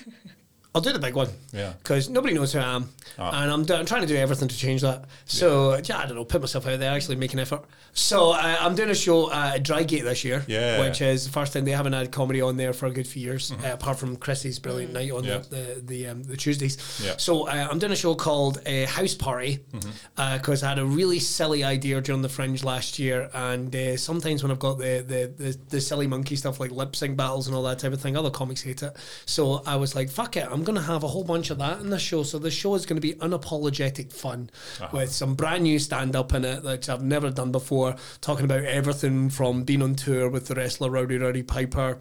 [0.74, 1.28] I'll do the big one.
[1.52, 1.74] Yeah.
[1.82, 2.88] Because nobody knows who I am.
[3.18, 3.42] Ah.
[3.42, 5.04] And I'm, do- I'm trying to do everything to change that.
[5.26, 5.98] So, yeah.
[5.98, 7.64] I don't know, put myself out there, actually make an effort.
[7.92, 10.44] So, uh, I'm doing a show at Drygate this year.
[10.48, 10.80] Yeah.
[10.80, 13.20] Which is the first time they haven't had comedy on there for a good few
[13.22, 15.28] years, uh, apart from Chrissy's brilliant night on Mm-hmm.
[15.28, 15.38] Yeah.
[15.74, 17.00] the, the, the, um, the Tuesdays.
[17.04, 17.16] Yeah.
[17.18, 20.36] So, uh, I'm doing a show called uh, House Party Mm-hmm.
[20.38, 23.28] because I had a really silly idea during the Fringe last year.
[23.34, 26.96] And uh, sometimes when I've got the, the, the, the silly monkey stuff like lip
[26.96, 28.96] sync battles and all that type of thing, other comics hate it.
[29.26, 31.80] So I was like, fuck it, I'm going to have a whole bunch of that
[31.80, 32.22] in the show.
[32.22, 34.50] So the show is going to be unapologetic fun
[34.92, 38.64] with some brand new stand up in it that I've never done before, talking about
[38.64, 41.98] everything from being on tour with the wrestler Rowdy Roddy Piper.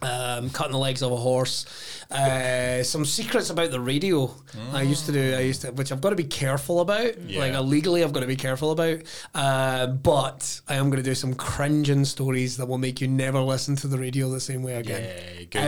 [0.00, 1.66] Um, cutting the legs of a horse,
[2.12, 4.32] uh, some secrets about the radio.
[4.72, 7.20] I used to do, I used to, which I've got to be careful about.
[7.20, 7.40] Yeah.
[7.40, 9.00] Like illegally, I've got to be careful about.
[9.34, 13.40] Uh, but I am going to do some cringing stories that will make you never
[13.40, 15.02] listen to the radio the same way again.
[15.02, 15.60] Yay, good.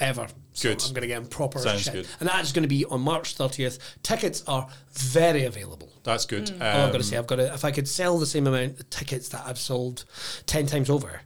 [0.00, 0.26] Ever,
[0.64, 0.78] ever.
[0.78, 0.88] So Good.
[0.88, 1.92] I'm going to get in proper Sounds shit.
[1.92, 2.06] good.
[2.20, 3.78] And that's going to be on March 30th.
[4.02, 5.92] Tickets are very available.
[6.04, 6.50] That's good.
[6.50, 8.46] All I've got Um, to say, I've got to, if I could sell the same
[8.46, 10.04] amount of tickets that I've sold
[10.46, 11.20] 10 times over,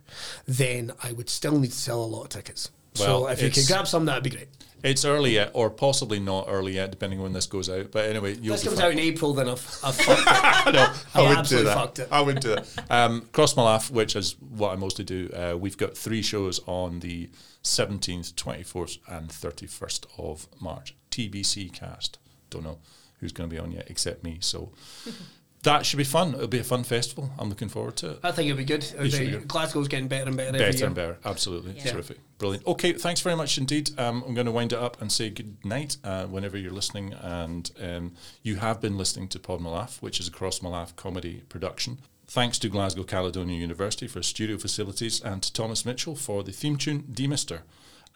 [0.47, 2.71] then I would still need to sell a lot of tickets.
[2.99, 4.49] Well, so if you could grab some, that'd be great.
[4.83, 7.91] It's early yet, or possibly not early yet, depending on when this goes out.
[7.91, 10.73] But anyway, you'll This be comes out in April, then I've, I've fucked it.
[10.75, 10.81] no,
[11.15, 11.75] I I wouldn't do that.
[11.77, 12.09] fucked it.
[12.11, 12.67] I wouldn't do that.
[12.91, 15.31] Um, Crossmylaff, which is what I mostly do.
[15.35, 17.29] Uh, we've got three shows on the
[17.63, 20.95] 17th, 24th, and 31st of March.
[21.11, 22.19] TBC cast.
[22.49, 22.79] Don't know
[23.19, 24.39] who's going to be on yet, except me.
[24.41, 24.73] So
[25.63, 26.35] that should be fun.
[26.35, 27.31] It'll be a fun festival.
[27.39, 28.21] I'm looking forward to it.
[28.23, 28.85] I think it'll be good.
[29.01, 29.49] You should be good.
[29.49, 30.87] Glasgow's getting better and better, every Better year.
[30.87, 31.19] and better.
[31.25, 31.73] Absolutely.
[31.77, 31.93] Yeah.
[31.93, 32.19] Terrific.
[32.39, 32.67] Brilliant.
[32.67, 33.91] Okay, thanks very much indeed.
[33.99, 37.13] Um, I'm going to wind it up and say good night uh, whenever you're listening.
[37.13, 41.99] And um, you have been listening to Podmylaff, which is a Crossmylaff comedy production.
[42.27, 46.77] Thanks to Glasgow Caledonian University for studio facilities and to Thomas Mitchell for the theme
[46.77, 47.61] tune, Demister.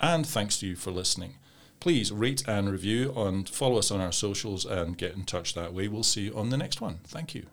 [0.01, 1.35] And thanks to you for listening.
[1.81, 5.75] Please rate and review and follow us on our socials and get in touch that
[5.75, 5.89] way.
[5.89, 7.01] We'll see you on the next one.
[7.05, 7.47] Thank you.